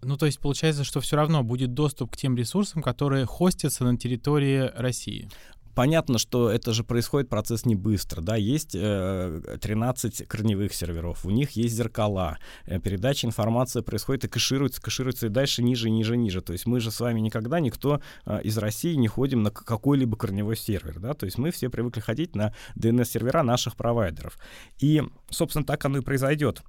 Ну, 0.01 0.15
то 0.17 0.25
есть 0.25 0.39
получается, 0.39 0.83
что 0.83 1.01
все 1.01 1.15
равно 1.15 1.43
будет 1.43 1.73
доступ 1.73 2.11
к 2.11 2.17
тем 2.17 2.35
ресурсам, 2.35 2.81
которые 2.81 3.25
хостятся 3.25 3.83
на 3.83 3.97
территории 3.97 4.71
России 4.75 5.29
понятно, 5.77 6.17
что 6.17 6.49
это 6.49 6.73
же 6.73 6.83
происходит 6.83 7.29
процесс 7.29 7.63
не 7.63 7.75
быстро, 7.75 8.19
да, 8.19 8.35
есть 8.35 8.71
э, 8.73 9.57
13 9.61 10.27
корневых 10.27 10.73
серверов, 10.73 11.23
у 11.23 11.29
них 11.29 11.51
есть 11.51 11.75
зеркала, 11.75 12.39
э, 12.65 12.79
передача 12.79 13.27
информации 13.27 13.81
происходит 13.81 14.25
и 14.25 14.27
кэшируется, 14.27 14.81
кэшируется 14.81 15.27
и 15.27 15.29
дальше 15.29 15.61
ниже, 15.61 15.91
ниже, 15.91 16.17
ниже, 16.17 16.41
то 16.41 16.51
есть 16.51 16.65
мы 16.65 16.79
же 16.79 16.89
с 16.89 16.99
вами 16.99 17.19
никогда, 17.19 17.59
никто 17.59 18.01
э, 18.25 18.41
из 18.41 18.57
России 18.57 18.95
не 18.95 19.07
ходим 19.07 19.43
на 19.43 19.51
какой-либо 19.51 20.17
корневой 20.17 20.57
сервер, 20.57 20.99
да, 20.99 21.13
то 21.13 21.27
есть 21.27 21.37
мы 21.37 21.51
все 21.51 21.69
привыкли 21.69 21.99
ходить 21.99 22.35
на 22.35 22.55
DNS-сервера 22.75 23.43
наших 23.43 23.75
провайдеров, 23.75 24.39
и, 24.79 25.03
собственно, 25.29 25.63
так 25.63 25.85
оно 25.85 25.99
и 25.99 26.01
произойдет. 26.01 26.63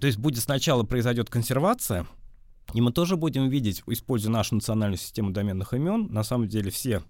То 0.00 0.06
есть 0.06 0.20
будет 0.20 0.44
сначала 0.44 0.84
произойдет 0.84 1.30
консервация, 1.30 2.06
и 2.74 2.80
мы 2.80 2.92
тоже 2.92 3.16
будем 3.16 3.48
видеть, 3.48 3.82
используя 3.88 4.30
нашу 4.30 4.54
национальную 4.54 4.98
систему 4.98 5.32
доменных 5.32 5.74
имен, 5.74 6.06
на 6.12 6.22
самом 6.22 6.46
деле 6.46 6.70
все 6.70 7.02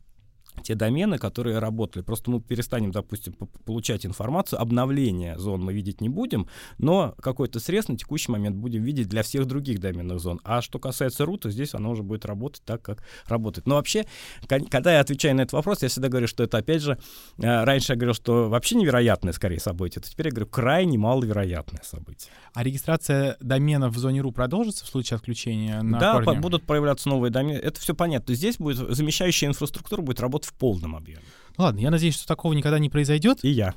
те 0.62 0.74
домены, 0.74 1.18
которые 1.18 1.58
работали. 1.58 2.02
Просто 2.02 2.30
мы 2.30 2.40
перестанем, 2.40 2.90
допустим, 2.90 3.34
получать 3.64 4.06
информацию, 4.06 4.60
обновление 4.60 5.38
зон 5.38 5.62
мы 5.62 5.72
видеть 5.72 6.00
не 6.00 6.08
будем, 6.08 6.48
но 6.78 7.14
какой-то 7.20 7.60
срез 7.60 7.88
на 7.88 7.96
текущий 7.96 8.30
момент 8.32 8.56
будем 8.56 8.82
видеть 8.82 9.08
для 9.08 9.22
всех 9.22 9.46
других 9.46 9.80
доменных 9.80 10.20
зон. 10.20 10.40
А 10.44 10.62
что 10.62 10.78
касается 10.78 11.24
рута, 11.24 11.50
здесь 11.50 11.74
оно 11.74 11.90
уже 11.90 12.02
будет 12.02 12.24
работать 12.24 12.62
так, 12.64 12.82
как 12.82 13.02
работает. 13.26 13.66
Но 13.66 13.76
вообще, 13.76 14.06
когда 14.48 14.94
я 14.94 15.00
отвечаю 15.00 15.36
на 15.36 15.42
этот 15.42 15.52
вопрос, 15.52 15.82
я 15.82 15.88
всегда 15.88 16.08
говорю, 16.08 16.26
что 16.26 16.42
это, 16.44 16.58
опять 16.58 16.82
же, 16.82 16.98
э, 17.38 17.64
раньше 17.64 17.92
я 17.92 17.96
говорил, 17.96 18.14
что 18.14 18.48
вообще 18.48 18.74
невероятное, 18.76 19.32
скорее, 19.32 19.60
событие, 19.60 20.02
то 20.02 20.10
теперь 20.10 20.26
я 20.26 20.32
говорю, 20.32 20.46
крайне 20.46 20.98
маловероятное 20.98 21.82
событие. 21.84 22.32
А 22.54 22.62
регистрация 22.62 23.36
доменов 23.40 23.94
в 23.94 23.98
зоне 23.98 24.20
РУ 24.20 24.32
продолжится 24.32 24.84
в 24.84 24.88
случае 24.88 25.16
отключения 25.16 25.82
на 25.82 25.98
Да, 25.98 26.22
корне? 26.22 26.40
будут 26.40 26.64
проявляться 26.64 27.08
новые 27.08 27.30
домены. 27.30 27.58
Это 27.58 27.80
все 27.80 27.94
понятно. 27.94 28.34
Здесь 28.34 28.56
будет 28.56 28.76
замещающая 28.94 29.48
инфраструктура 29.48 30.02
будет 30.02 30.20
работать 30.20 30.39
в 30.44 30.52
полном 30.54 30.96
объеме. 30.96 31.22
Ладно, 31.56 31.80
я 31.80 31.90
надеюсь, 31.90 32.14
что 32.14 32.26
такого 32.26 32.52
никогда 32.52 32.78
не 32.78 32.90
произойдет. 32.90 33.44
И 33.44 33.48
я. 33.48 33.74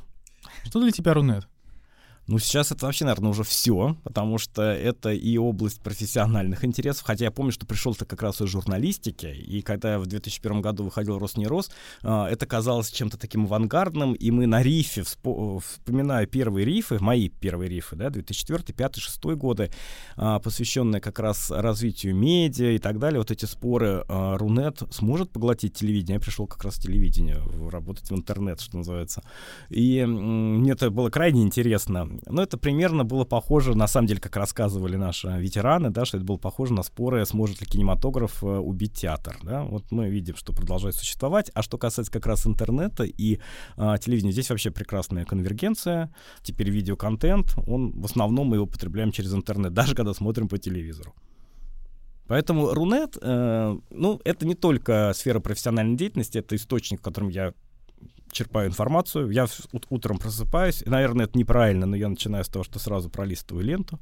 Что 0.65 0.81
для 0.81 0.91
тебя 0.91 1.13
Рунет? 1.13 1.47
Ну, 2.25 2.39
сейчас 2.39 2.71
это 2.71 2.85
вообще, 2.85 3.03
наверное, 3.03 3.31
уже 3.31 3.43
все, 3.43 3.97
потому 4.03 4.37
что 4.37 4.61
это 4.61 5.11
и 5.11 5.37
область 5.37 5.81
профессиональных 5.81 6.63
интересов, 6.63 7.03
хотя 7.03 7.25
я 7.25 7.31
помню, 7.31 7.51
что 7.51 7.65
пришел-то 7.65 8.05
как 8.05 8.21
раз 8.21 8.39
из 8.39 8.47
журналистики, 8.47 9.25
и 9.25 9.61
когда 9.61 9.99
в 9.99 10.05
2001 10.05 10.61
году 10.61 10.85
выходил 10.85 11.19
«Роснерос», 11.19 11.69
а, 12.01 12.29
это 12.29 12.45
казалось 12.45 12.91
чем-то 12.91 13.17
таким 13.17 13.43
авангардным, 13.43 14.13
и 14.13 14.31
мы 14.31 14.47
на 14.47 14.63
рифе, 14.63 15.03
вспоминаю 15.03 16.25
первые 16.27 16.65
рифы, 16.65 16.97
мои 16.99 17.27
первые 17.27 17.69
рифы, 17.69 17.97
да, 17.97 18.09
2004, 18.09 18.59
2005, 18.59 18.93
2006 18.93 19.23
годы, 19.35 19.69
а, 20.15 20.39
посвященные 20.39 21.01
как 21.01 21.19
раз 21.19 21.51
развитию 21.51 22.15
медиа 22.15 22.71
и 22.71 22.77
так 22.77 22.99
далее, 22.99 23.19
вот 23.19 23.31
эти 23.31 23.43
споры, 23.43 24.05
а, 24.07 24.37
Рунет 24.37 24.81
сможет 24.91 25.29
поглотить 25.29 25.73
телевидение, 25.73 26.15
я 26.15 26.19
пришел 26.21 26.47
как 26.47 26.63
раз 26.63 26.75
в 26.75 26.83
телевидение, 26.83 27.41
работать 27.69 28.09
в 28.09 28.15
интернет, 28.15 28.61
что 28.61 28.77
называется, 28.77 29.23
и 29.69 30.05
мне 30.05 30.71
это 30.71 30.89
было 30.89 31.09
крайне 31.09 31.41
интересно, 31.41 32.12
ну, 32.25 32.41
это 32.41 32.57
примерно 32.57 33.03
было 33.03 33.25
похоже, 33.25 33.75
на 33.75 33.87
самом 33.87 34.07
деле, 34.07 34.19
как 34.19 34.35
рассказывали 34.35 34.95
наши 34.95 35.27
ветераны, 35.27 35.89
да, 35.89 36.05
что 36.05 36.17
это 36.17 36.25
было 36.25 36.37
похоже 36.37 36.73
на 36.73 36.83
споры, 36.83 37.25
сможет 37.25 37.61
ли 37.61 37.67
кинематограф 37.67 38.43
э, 38.43 38.47
убить 38.47 38.93
театр, 38.93 39.37
да. 39.43 39.63
Вот 39.63 39.91
мы 39.91 40.09
видим, 40.09 40.35
что 40.35 40.53
продолжает 40.53 40.95
существовать. 40.95 41.51
А 41.53 41.61
что 41.61 41.77
касается 41.77 42.11
как 42.11 42.25
раз 42.25 42.45
интернета 42.47 43.03
и 43.03 43.39
а, 43.77 43.97
телевидения, 43.97 44.31
здесь 44.31 44.49
вообще 44.49 44.71
прекрасная 44.71 45.25
конвергенция. 45.25 46.13
Теперь 46.41 46.69
видеоконтент, 46.69 47.55
он 47.67 47.91
в 47.91 48.05
основном 48.05 48.47
мы 48.47 48.57
его 48.57 48.65
потребляем 48.65 49.11
через 49.11 49.33
интернет, 49.33 49.73
даже 49.73 49.95
когда 49.95 50.13
смотрим 50.13 50.47
по 50.47 50.57
телевизору. 50.57 51.13
Поэтому 52.27 52.73
Рунет, 52.73 53.17
э, 53.21 53.77
ну, 53.89 54.21
это 54.23 54.45
не 54.45 54.55
только 54.55 55.11
сфера 55.13 55.39
профессиональной 55.39 55.97
деятельности, 55.97 56.37
это 56.37 56.55
источник, 56.55 56.99
в 56.99 57.03
котором 57.03 57.29
я 57.29 57.53
черпаю 58.33 58.67
информацию, 58.67 59.29
я 59.29 59.47
утром 59.89 60.17
просыпаюсь, 60.17 60.83
наверное, 60.85 61.25
это 61.25 61.37
неправильно, 61.37 61.85
но 61.85 61.95
я 61.95 62.09
начинаю 62.09 62.43
с 62.43 62.49
того, 62.49 62.63
что 62.63 62.79
сразу 62.79 63.09
пролистываю 63.09 63.63
ленту 63.65 63.99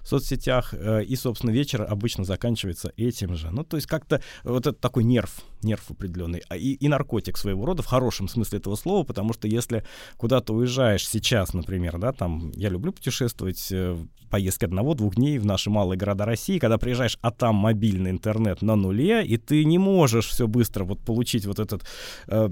в 0.00 0.08
соцсетях, 0.08 0.72
э, 0.72 1.04
и, 1.04 1.16
собственно, 1.16 1.50
вечер 1.50 1.86
обычно 1.88 2.24
заканчивается 2.24 2.92
этим 2.96 3.34
же. 3.34 3.50
Ну, 3.50 3.64
то 3.64 3.76
есть 3.76 3.86
как-то 3.86 4.22
вот 4.44 4.66
это 4.66 4.78
такой 4.78 5.04
нерв, 5.04 5.42
нерв 5.64 5.90
определенный, 5.90 6.42
а 6.48 6.56
и, 6.56 6.72
и 6.72 6.88
наркотик 6.88 7.36
своего 7.36 7.66
рода 7.66 7.82
в 7.82 7.86
хорошем 7.86 8.28
смысле 8.28 8.58
этого 8.58 8.76
слова, 8.76 9.04
потому 9.04 9.32
что 9.32 9.48
если 9.48 9.84
куда-то 10.16 10.54
уезжаешь 10.54 11.06
сейчас, 11.06 11.54
например, 11.54 11.98
да, 11.98 12.12
там, 12.12 12.50
я 12.54 12.68
люблю 12.68 12.92
путешествовать, 12.92 13.68
э, 13.70 13.96
поездки 14.32 14.64
одного-двух 14.64 15.16
дней 15.16 15.38
в 15.38 15.44
наши 15.44 15.68
малые 15.68 15.98
города 15.98 16.24
России, 16.24 16.58
когда 16.58 16.78
приезжаешь, 16.78 17.18
а 17.20 17.30
там 17.30 17.54
мобильный 17.54 18.10
интернет 18.10 18.62
на 18.62 18.76
нуле, 18.76 19.26
и 19.26 19.36
ты 19.36 19.62
не 19.66 19.76
можешь 19.76 20.26
все 20.26 20.48
быстро 20.48 20.84
вот 20.84 21.00
получить 21.00 21.44
вот 21.44 21.58
этот 21.58 21.84
э, 22.28 22.48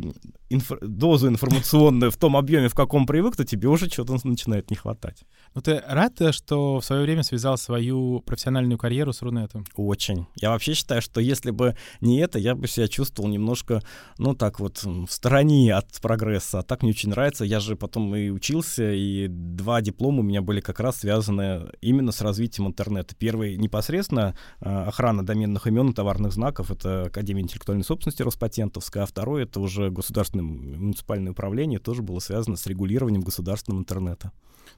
инф- 0.51 0.87
дозу 0.87 1.29
информационную 1.29 2.11
в 2.11 2.19
том 2.19 2.37
объеме, 2.37 2.69
в 2.69 2.75
каком 2.75 3.07
привык, 3.07 3.35
то 3.35 3.47
тебе 3.47 3.69
уже 3.69 3.89
что-то 3.89 4.19
начинает 4.25 4.71
не 4.71 4.77
хватать. 4.77 5.25
Ну 5.55 5.63
ты 5.63 5.83
рад, 5.87 6.21
э, 6.21 6.33
что 6.33 6.81
в 6.81 6.85
свое 6.85 7.03
время 7.03 7.23
связал 7.23 7.57
свою 7.57 8.21
профессиональную 8.21 8.77
карьеру 8.77 9.15
с 9.15 9.23
Рунетом? 9.23 9.65
Очень. 9.75 10.27
Я 10.37 10.51
вообще 10.51 10.75
считаю, 10.75 11.01
что 11.01 11.23
если 11.23 11.51
бы 11.51 11.77
не 12.03 12.19
это, 12.19 12.39
я 12.39 12.55
бы 12.55 12.69
себя 12.69 12.89
чувствовал 12.89 13.00
немножко, 13.29 13.83
ну 14.19 14.35
так 14.35 14.61
вот, 14.61 14.83
в 14.85 15.09
стороне 15.09 15.75
от 15.75 16.01
прогресса. 16.01 16.61
А 16.61 16.63
так 16.63 16.83
мне 16.83 16.91
очень 16.91 17.11
нравится. 17.11 17.45
Я 17.45 17.61
же 17.61 17.77
потом 17.77 18.15
и 18.15 18.31
учился, 18.31 18.93
и 18.93 19.29
два 19.29 19.81
диплома 19.81 20.21
у 20.21 20.23
меня 20.23 20.43
были 20.43 20.61
как 20.61 20.81
раз 20.81 20.99
связаны 20.99 21.71
именно 21.81 22.13
с 22.13 22.21
развитием 22.21 22.69
интернета. 22.69 23.15
Первый 23.15 23.57
непосредственно 23.57 24.37
а, 24.61 24.85
охрана 24.89 25.25
доменных 25.25 25.67
имен 25.67 25.91
и 25.91 25.95
товарных 25.95 26.33
знаков, 26.33 26.71
это 26.71 27.05
Академия 27.05 27.43
интеллектуальной 27.43 27.85
собственности 27.85 28.23
Роспатентовская, 28.23 29.05
а 29.05 29.07
второй 29.07 29.45
это 29.45 29.61
уже 29.61 29.91
государственное 29.91 30.45
муниципальное 30.45 31.33
управление, 31.33 31.79
тоже 31.79 32.03
было 32.03 32.19
связано 32.19 32.57
с 32.57 32.67
регулированием 32.67 33.23
государственного 33.23 33.81
интернета. 33.81 34.33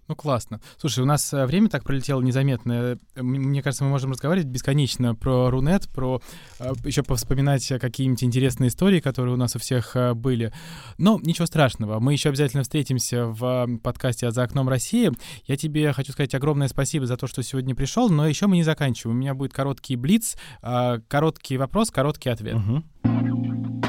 Ну, 0.09 0.17
классно. 0.17 0.61
Слушай, 0.79 1.01
у 1.01 1.07
нас 1.07 1.33
э, 1.33 1.47
время 1.47 1.69
так 1.69 1.85
пролетело 1.85 2.21
незаметно. 2.21 2.99
Э, 3.15 3.23
мне 3.23 3.63
кажется, 3.63 3.85
мы 3.85 3.91
можем 3.91 4.11
разговаривать 4.11 4.49
бесконечно 4.49 5.15
про 5.15 5.51
Рунет, 5.51 5.89
про 5.89 6.21
э, 6.59 6.73
еще 6.85 7.03
повспоминать 7.03 7.67
какие-нибудь 7.81 8.25
интересные 8.25 8.69
истории, 8.69 9.01
которые 9.01 9.35
у 9.35 9.39
нас 9.39 9.57
у 9.57 9.59
всех 9.59 9.97
были. 10.15 10.53
Но 10.99 11.19
ничего 11.23 11.47
страшного. 11.47 12.01
Мы 12.01 12.13
еще 12.13 12.31
обязательно 12.31 12.63
встретимся 12.63 13.27
в 13.27 13.79
подкасте 13.83 14.31
«За 14.31 14.43
окном 14.43 14.69
России». 14.69 15.13
Я 15.47 15.57
тебе 15.57 15.93
хочу 15.93 16.13
сказать 16.13 16.35
огромное 16.35 16.69
спасибо 16.69 17.07
за 17.07 17.17
то, 17.17 17.27
что 17.27 17.43
сегодня 17.43 17.75
пришел, 17.75 18.09
но 18.09 18.27
еще 18.27 18.47
мы 18.47 18.57
не 18.57 18.65
заканчиваем. 18.65 19.17
У 19.17 19.21
меня 19.21 19.35
будет 19.35 19.53
короткий 19.53 19.97
блиц, 19.97 20.37
короткий 20.61 21.57
вопрос, 21.57 21.91
короткий 21.91 22.31
ответ. 22.31 22.57
Угу. 22.57 23.82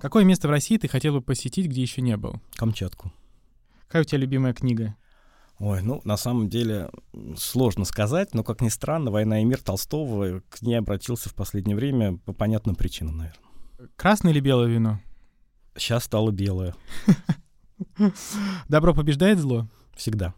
Какое 0.00 0.24
место 0.24 0.48
в 0.48 0.50
России 0.50 0.78
ты 0.78 0.88
хотел 0.88 1.12
бы 1.12 1.20
посетить, 1.20 1.66
где 1.66 1.82
еще 1.82 2.00
не 2.00 2.16
был? 2.16 2.40
Камчатку. 2.54 3.12
Какая 3.86 4.02
у 4.02 4.04
тебя 4.04 4.18
любимая 4.18 4.54
книга? 4.54 4.96
Ой, 5.58 5.82
ну, 5.82 6.00
на 6.04 6.16
самом 6.16 6.48
деле, 6.48 6.90
сложно 7.36 7.84
сказать, 7.84 8.32
но, 8.32 8.42
как 8.42 8.62
ни 8.62 8.70
странно, 8.70 9.10
«Война 9.10 9.42
и 9.42 9.44
мир» 9.44 9.60
Толстого 9.60 10.40
к 10.48 10.62
ней 10.62 10.76
обратился 10.76 11.28
в 11.28 11.34
последнее 11.34 11.76
время 11.76 12.16
по 12.16 12.32
понятным 12.32 12.76
причинам, 12.76 13.18
наверное. 13.18 13.88
Красное 13.96 14.32
или 14.32 14.40
белое 14.40 14.68
вино? 14.68 15.00
Сейчас 15.76 16.04
стало 16.04 16.30
белое. 16.30 16.74
Добро 18.68 18.94
побеждает 18.94 19.38
зло? 19.38 19.68
Всегда. 19.94 20.32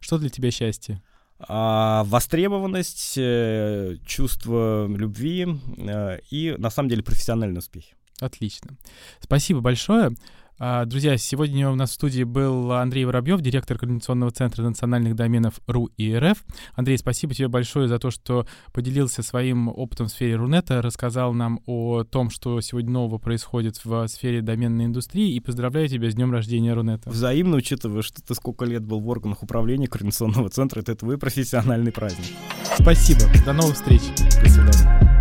Что 0.00 0.16
для 0.16 0.30
тебя 0.30 0.50
счастье? 0.50 1.02
А, 1.38 2.04
востребованность, 2.04 3.14
э, 3.18 3.98
чувство 4.06 4.86
любви 4.88 5.46
э, 5.76 6.18
и, 6.30 6.54
на 6.56 6.70
самом 6.70 6.88
деле, 6.88 7.02
профессиональный 7.02 7.58
успех. 7.58 7.84
Отлично. 8.22 8.76
Спасибо 9.20 9.60
большое. 9.60 10.12
А, 10.64 10.84
друзья, 10.84 11.16
сегодня 11.16 11.68
у 11.70 11.74
нас 11.74 11.90
в 11.90 11.94
студии 11.94 12.22
был 12.22 12.70
Андрей 12.70 13.04
Воробьев, 13.04 13.40
директор 13.40 13.76
Координационного 13.76 14.30
центра 14.30 14.62
национальных 14.62 15.16
доменов 15.16 15.54
РУ 15.66 15.86
и 15.96 16.14
РФ. 16.14 16.44
Андрей, 16.74 16.98
спасибо 16.98 17.34
тебе 17.34 17.48
большое 17.48 17.88
за 17.88 17.98
то, 17.98 18.12
что 18.12 18.46
поделился 18.72 19.24
своим 19.24 19.66
опытом 19.66 20.06
в 20.06 20.10
сфере 20.10 20.36
Рунета, 20.36 20.80
рассказал 20.80 21.32
нам 21.32 21.58
о 21.66 22.04
том, 22.04 22.30
что 22.30 22.60
сегодня 22.60 22.92
нового 22.92 23.18
происходит 23.18 23.84
в 23.84 24.06
сфере 24.06 24.40
доменной 24.40 24.84
индустрии, 24.84 25.34
и 25.34 25.40
поздравляю 25.40 25.88
тебя 25.88 26.08
с 26.08 26.14
днем 26.14 26.30
рождения 26.30 26.74
Рунета. 26.74 27.10
Взаимно, 27.10 27.56
учитывая, 27.56 28.02
что 28.02 28.22
ты 28.22 28.32
сколько 28.36 28.64
лет 28.64 28.84
был 28.84 29.00
в 29.00 29.08
органах 29.08 29.42
управления 29.42 29.88
Координационного 29.88 30.48
центра, 30.48 30.80
это 30.80 30.94
твой 30.94 31.18
профессиональный 31.18 31.90
праздник. 31.90 32.26
Спасибо. 32.78 33.22
До 33.44 33.52
новых 33.52 33.74
встреч. 33.74 34.02
До 34.40 34.48
свидания. 34.48 35.11